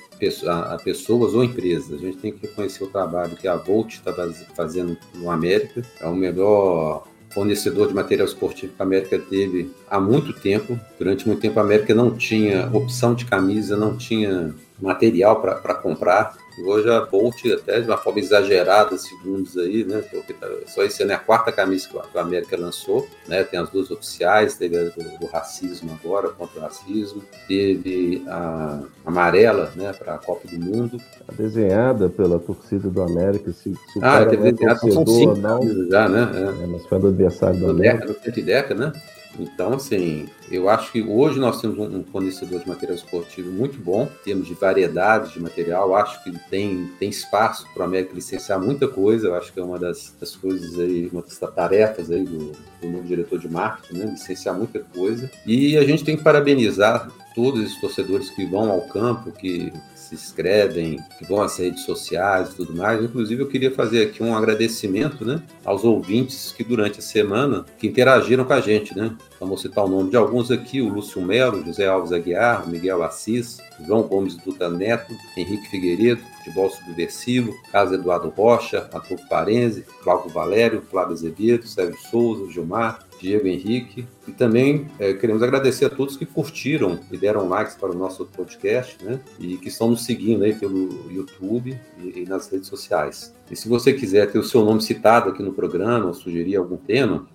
A, 0.47 0.75
a, 0.75 0.79
pessoas 0.79 1.33
ou 1.33 1.43
empresas. 1.43 1.93
A 1.93 1.97
gente 1.97 2.19
tem 2.19 2.33
que 2.33 2.47
reconhecer 2.47 2.85
o 2.85 2.89
trabalho 2.89 3.37
que 3.37 3.49
a 3.49 3.57
Volt 3.57 3.95
está 3.95 4.13
fazendo 4.55 4.97
no 5.15 5.31
América. 5.31 5.83
É 6.01 6.07
o 6.07 6.15
melhor 6.15 7.05
fornecedor 7.31 7.89
de 7.89 7.95
material 7.95 8.27
esportivo 8.27 8.73
que 8.75 8.81
a 8.81 8.85
América 8.85 9.19
teve 9.19 9.71
há 9.91 9.99
muito 9.99 10.33
tempo. 10.33 10.79
Durante 10.99 11.27
muito 11.27 11.41
tempo 11.41 11.59
a 11.59 11.63
América 11.63 11.95
não 11.95 12.17
tinha 12.17 12.71
opção 12.73 13.15
de 13.15 13.25
camisa, 13.25 13.77
não 13.77 13.97
tinha 13.97 14.55
material 14.81 15.41
para 15.41 15.75
comprar. 15.75 16.37
Hoje 16.59 16.89
a 16.89 17.01
Bolt, 17.01 17.45
até 17.47 17.81
de 17.81 17.89
uma 17.89 17.97
forma 17.97 18.21
exagerada, 18.21 18.97
segundos 18.97 19.57
aí, 19.59 19.85
né? 19.85 20.03
Porque 20.11 20.33
tá, 20.33 20.47
só 20.67 20.83
esse 20.85 21.03
ano 21.03 21.13
é 21.13 21.15
a 21.15 21.19
quarta 21.19 21.51
camisa 21.51 21.89
que 21.89 22.19
a 22.19 22.21
América 22.21 22.57
lançou, 22.57 23.09
né? 23.27 23.43
Tem 23.43 23.59
as 23.59 23.71
duas 23.71 23.91
oficiais, 23.91 24.57
teve 24.57 24.77
a 24.79 24.85
do, 24.85 25.19
do 25.19 25.27
racismo 25.27 25.99
agora, 26.03 26.29
contra 26.29 26.61
o 26.61 26.63
racismo, 26.63 27.23
teve 27.49 28.25
a 28.29 28.83
amarela, 29.05 29.73
né? 29.75 29.93
Para 29.93 30.15
a 30.15 30.19
Copa 30.19 30.47
do 30.47 30.59
Mundo. 30.59 31.01
A 31.27 31.33
desenhada 31.33 32.09
pela 32.09 32.39
torcida 32.39 32.89
do 32.89 33.03
América, 33.03 33.53
se, 33.53 33.75
se 33.93 33.99
Ah, 34.01 34.25
teve 34.25 34.53
desenhada, 34.53 34.79
são 34.79 35.07
cinco 35.07 35.37
não, 35.37 35.61
já, 35.91 36.09
né? 36.09 36.31
É. 36.35 36.65
É, 36.65 36.67
mas 36.67 36.87
foi 36.87 36.99
do 37.01 37.09
adversário 37.09 37.59
do, 37.59 37.67
do 37.67 37.71
América. 37.73 38.07
Deca, 38.07 38.31
no 38.37 38.47
Deca, 38.47 38.75
né? 38.75 38.93
Então, 39.39 39.75
assim, 39.75 40.29
eu 40.51 40.69
acho 40.69 40.93
que 40.93 41.03
hoje 41.03 41.39
nós 41.39 41.61
temos 41.61 41.79
um 41.79 42.05
fornecedor 42.05 42.61
de 42.61 42.69
material 42.69 42.97
esportivo 42.97 43.51
muito 43.51 43.79
bom, 43.79 44.09
temos 44.25 44.47
de 44.47 44.55
variedade 44.55 45.33
de 45.33 45.41
material, 45.41 45.95
acho 45.95 46.23
que 46.23 46.33
tem, 46.51 46.91
tem 46.99 47.09
espaço 47.09 47.67
para 47.75 47.85
a 47.85 47.87
América 47.87 48.15
licenciar 48.15 48.61
muita 48.61 48.87
coisa, 48.87 49.29
eu 49.29 49.35
acho 49.35 49.53
que 49.53 49.61
é 49.61 49.63
uma 49.63 49.79
das, 49.79 50.15
das 50.21 50.37
coisas 50.37 50.79
aí, 50.79 51.09
uma 51.13 51.23
das 51.23 51.39
tarefas 51.55 52.11
aí 52.11 52.25
do, 52.25 52.53
do 52.81 52.89
novo 52.89 53.05
diretor 53.05 53.39
de 53.39 53.49
marketing, 53.49 53.99
né? 53.99 54.07
licenciar 54.07 54.57
muita 54.57 54.81
coisa. 54.81 55.31
E 55.47 55.77
a 55.77 55.85
gente 55.85 56.05
tem 56.05 56.17
que 56.17 56.23
parabenizar 56.23 57.11
todos 57.35 57.73
os 57.73 57.81
torcedores 57.81 58.31
que 58.31 58.47
vão 58.47 58.71
ao 58.71 58.83
campo, 58.83 59.33
que 59.33 59.73
se 60.17 60.27
inscrevem, 60.27 60.99
que 61.19 61.25
vão 61.27 61.43
às 61.43 61.57
redes 61.59 61.85
sociais 61.85 62.51
e 62.51 62.55
tudo 62.57 62.77
mais. 62.77 63.03
Inclusive, 63.03 63.43
eu 63.43 63.49
queria 63.49 63.71
fazer 63.71 64.05
aqui 64.05 64.23
um 64.23 64.37
agradecimento 64.37 65.25
né, 65.25 65.43
aos 65.65 65.85
ouvintes 65.85 66.53
que 66.53 66.65
durante 66.65 66.99
a 66.99 67.03
semana 67.03 67.65
que 67.79 67.87
interagiram 67.87 68.45
com 68.45 68.53
a 68.53 68.61
gente, 68.61 68.97
né? 68.97 69.15
Então, 69.35 69.49
vou 69.49 69.59
citar 69.59 69.85
o 69.85 69.89
nome 69.89 70.11
de 70.11 70.17
alguns 70.17 70.51
aqui: 70.51 70.81
o 70.81 70.89
Lúcio 70.89 71.21
Melo, 71.21 71.65
José 71.65 71.87
Alves 71.87 72.13
Aguiar, 72.13 72.69
Miguel 72.69 73.03
Assis, 73.03 73.59
João 73.87 74.03
Gomes 74.03 74.37
Duta 74.37 74.69
Neto, 74.69 75.15
Henrique 75.37 75.69
Figueiredo, 75.69 76.21
Futebol 76.39 76.71
Subversivo, 76.71 77.55
Carlos 77.71 77.95
Eduardo 77.95 78.29
Rocha, 78.29 78.89
Arthur 78.93 79.19
Parense, 79.29 79.85
Cláudio 80.03 80.31
Valério, 80.31 80.83
Flávio 80.91 81.15
Azevedo, 81.15 81.67
Sérgio 81.67 81.99
Souza, 82.11 82.51
Gilmar, 82.53 83.07
Diego 83.25 83.47
Henrique. 83.47 84.07
E 84.29 84.33
também 84.33 84.87
é, 84.99 85.15
queremos 85.15 85.43
agradecer 85.43 85.87
a 85.87 85.91
todos 85.91 86.17
que 86.17 86.27
curtiram 86.27 87.01
e 87.11 87.17
deram 87.17 87.49
likes 87.49 87.75
para 87.75 87.91
o 87.91 87.95
nosso 87.95 88.27
podcast, 88.27 89.03
né? 89.03 89.19
E 89.41 89.57
que 89.57 89.69
estão 89.69 89.89
nos 89.89 90.05
seguindo 90.05 90.45
aí 90.45 90.55
pelo 90.55 91.11
YouTube 91.11 91.79
e, 91.99 92.21
e 92.21 92.27
nas 92.27 92.51
redes 92.51 92.69
sociais. 92.69 93.35
E 93.51 93.57
se 93.57 93.69
você 93.69 93.93
quiser 93.93 94.31
ter 94.31 94.39
o 94.39 94.45
seu 94.45 94.65
nome 94.65 94.83
citado 94.83 95.31
aqui 95.31 95.43
no 95.43 95.53
programa, 95.53 96.07
ou 96.07 96.15
sugerir 96.15 96.57
algum 96.57 96.77
tema, 96.77 97.27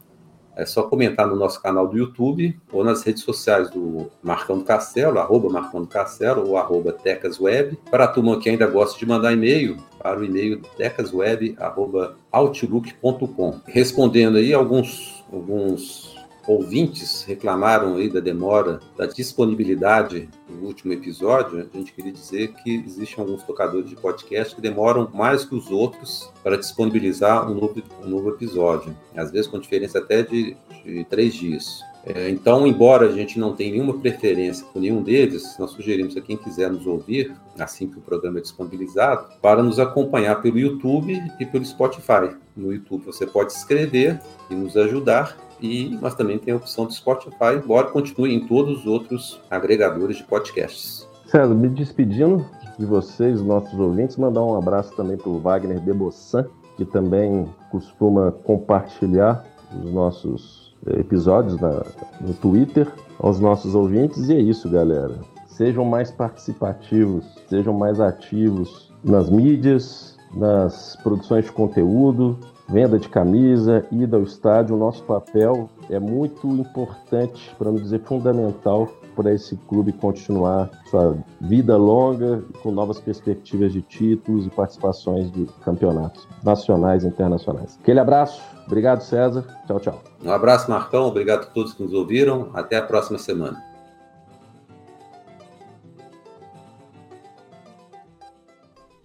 é 0.59 0.65
só 0.65 0.83
comentar 0.83 1.25
no 1.25 1.37
nosso 1.37 1.61
canal 1.61 1.87
do 1.87 1.97
YouTube 1.97 2.59
ou 2.71 2.83
nas 2.83 3.01
redes 3.03 3.23
sociais 3.23 3.69
do 3.69 4.11
Marcão 4.21 4.57
do 4.57 4.65
Castelo, 4.65 5.17
arroba 5.17 5.49
Marcão 5.49 5.79
do 5.81 5.87
Castelo 5.87 6.45
ou 6.45 6.57
arroba 6.57 6.91
Tecasweb. 6.91 7.79
Para 7.89 8.03
a 8.03 8.07
turma 8.07 8.37
que 8.39 8.49
ainda 8.49 8.67
gosta 8.67 8.99
de 8.99 9.05
mandar 9.05 9.31
e-mail, 9.31 9.77
para 9.97 10.19
o 10.19 10.25
e-mail 10.25 10.61
tecasweb.outlook.com. 10.77 13.61
Respondendo 13.65 14.37
aí 14.37 14.53
alguns, 14.53 15.18
alguns 15.31 16.15
ouvintes 16.47 17.23
reclamaram 17.23 17.95
aí 17.95 18.09
da 18.09 18.19
demora, 18.19 18.79
da 18.97 19.05
disponibilidade 19.05 20.27
do 20.47 20.65
último 20.65 20.93
episódio, 20.93 21.69
a 21.71 21.77
gente 21.77 21.93
queria 21.93 22.11
dizer 22.11 22.53
que 22.53 22.83
existem 22.87 23.23
alguns 23.23 23.43
tocadores 23.43 23.87
de 23.87 23.95
podcast 23.95 24.55
que 24.55 24.61
demoram 24.61 25.07
mais 25.13 25.45
que 25.45 25.53
os 25.53 25.69
outros 25.69 26.31
para 26.43 26.57
disponibilizar 26.57 27.49
um 27.49 27.53
novo, 27.53 27.83
um 28.03 28.09
novo 28.09 28.29
episódio, 28.29 28.97
às 29.15 29.31
vezes 29.31 29.47
com 29.47 29.59
diferença 29.59 29.99
até 29.99 30.23
de, 30.23 30.57
de 30.83 31.03
três 31.05 31.35
dias. 31.35 31.83
É, 32.05 32.29
então, 32.29 32.65
embora 32.65 33.07
a 33.07 33.11
gente 33.11 33.37
não 33.37 33.53
tenha 33.53 33.71
nenhuma 33.71 33.97
preferência 33.99 34.65
por 34.71 34.81
nenhum 34.81 35.01
deles, 35.01 35.55
nós 35.59 35.71
sugerimos 35.71 36.15
a 36.15 36.21
quem 36.21 36.37
quiser 36.37 36.71
nos 36.71 36.87
ouvir, 36.87 37.35
assim 37.57 37.87
que 37.87 37.97
o 37.97 38.01
programa 38.01 38.39
é 38.39 38.41
disponibilizado, 38.41 39.27
para 39.41 39.61
nos 39.61 39.79
acompanhar 39.79 40.41
pelo 40.41 40.57
YouTube 40.57 41.21
e 41.39 41.45
pelo 41.45 41.65
Spotify. 41.65 42.35
No 42.55 42.73
YouTube 42.73 43.05
você 43.05 43.25
pode 43.25 43.51
escrever 43.51 44.19
e 44.49 44.55
nos 44.55 44.77
ajudar, 44.77 45.37
e 45.61 45.97
mas 46.01 46.15
também 46.15 46.37
tem 46.37 46.53
a 46.53 46.57
opção 46.57 46.85
do 46.85 46.93
Spotify, 46.93 47.55
embora 47.61 47.87
continue 47.87 48.33
em 48.33 48.47
todos 48.47 48.79
os 48.79 48.85
outros 48.87 49.39
agregadores 49.49 50.17
de 50.17 50.23
podcasts. 50.23 51.07
César, 51.25 51.53
me 51.53 51.67
despedindo 51.67 52.45
de 52.79 52.85
vocês, 52.85 53.41
nossos 53.41 53.77
ouvintes, 53.77 54.15
mandar 54.15 54.41
um 54.41 54.57
abraço 54.57 54.95
também 54.95 55.17
para 55.17 55.29
o 55.29 55.37
Wagner 55.37 55.79
Debossan, 55.81 56.47
que 56.77 56.85
também 56.85 57.45
costuma 57.69 58.31
compartilhar 58.31 59.45
os 59.83 59.91
nossos 59.91 60.58
episódios 60.87 61.59
na, 61.59 61.83
no 62.21 62.33
Twitter 62.33 62.87
aos 63.19 63.39
nossos 63.39 63.75
ouvintes. 63.75 64.29
E 64.29 64.33
é 64.33 64.39
isso, 64.39 64.69
galera. 64.69 65.15
Sejam 65.47 65.83
mais 65.83 66.11
participativos, 66.11 67.25
sejam 67.47 67.73
mais 67.73 67.99
ativos 67.99 68.91
nas 69.03 69.29
mídias, 69.29 70.17
nas 70.33 70.95
produções 71.03 71.45
de 71.45 71.51
conteúdo, 71.51 72.37
venda 72.69 72.99
de 72.99 73.09
camisa, 73.09 73.85
ida 73.91 74.17
ao 74.17 74.23
estádio, 74.23 74.75
o 74.75 74.79
nosso 74.79 75.03
papel 75.03 75.69
é 75.89 75.99
muito 75.99 76.47
importante, 76.47 77.53
para 77.57 77.71
não 77.71 77.79
dizer 77.79 78.01
fundamental, 78.01 78.87
para 79.19 79.33
esse 79.33 79.57
clube 79.67 79.91
continuar 79.91 80.69
sua 80.89 81.17
vida 81.41 81.75
longa, 81.75 82.41
com 82.63 82.71
novas 82.71 83.01
perspectivas 83.01 83.73
de 83.73 83.81
títulos 83.81 84.45
e 84.45 84.49
participações 84.49 85.29
de 85.29 85.45
campeonatos 85.61 86.25
nacionais 86.41 87.03
e 87.03 87.07
internacionais. 87.07 87.77
Aquele 87.81 87.99
abraço, 87.99 88.41
obrigado 88.65 89.01
César, 89.01 89.45
tchau, 89.67 89.79
tchau. 89.81 90.03
Um 90.23 90.31
abraço, 90.31 90.71
Marcão, 90.71 91.07
obrigado 91.07 91.41
a 91.41 91.47
todos 91.47 91.73
que 91.73 91.83
nos 91.83 91.91
ouviram, 91.91 92.49
até 92.53 92.77
a 92.77 92.81
próxima 92.81 93.19
semana. 93.19 93.61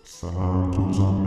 Santos. 0.05 1.24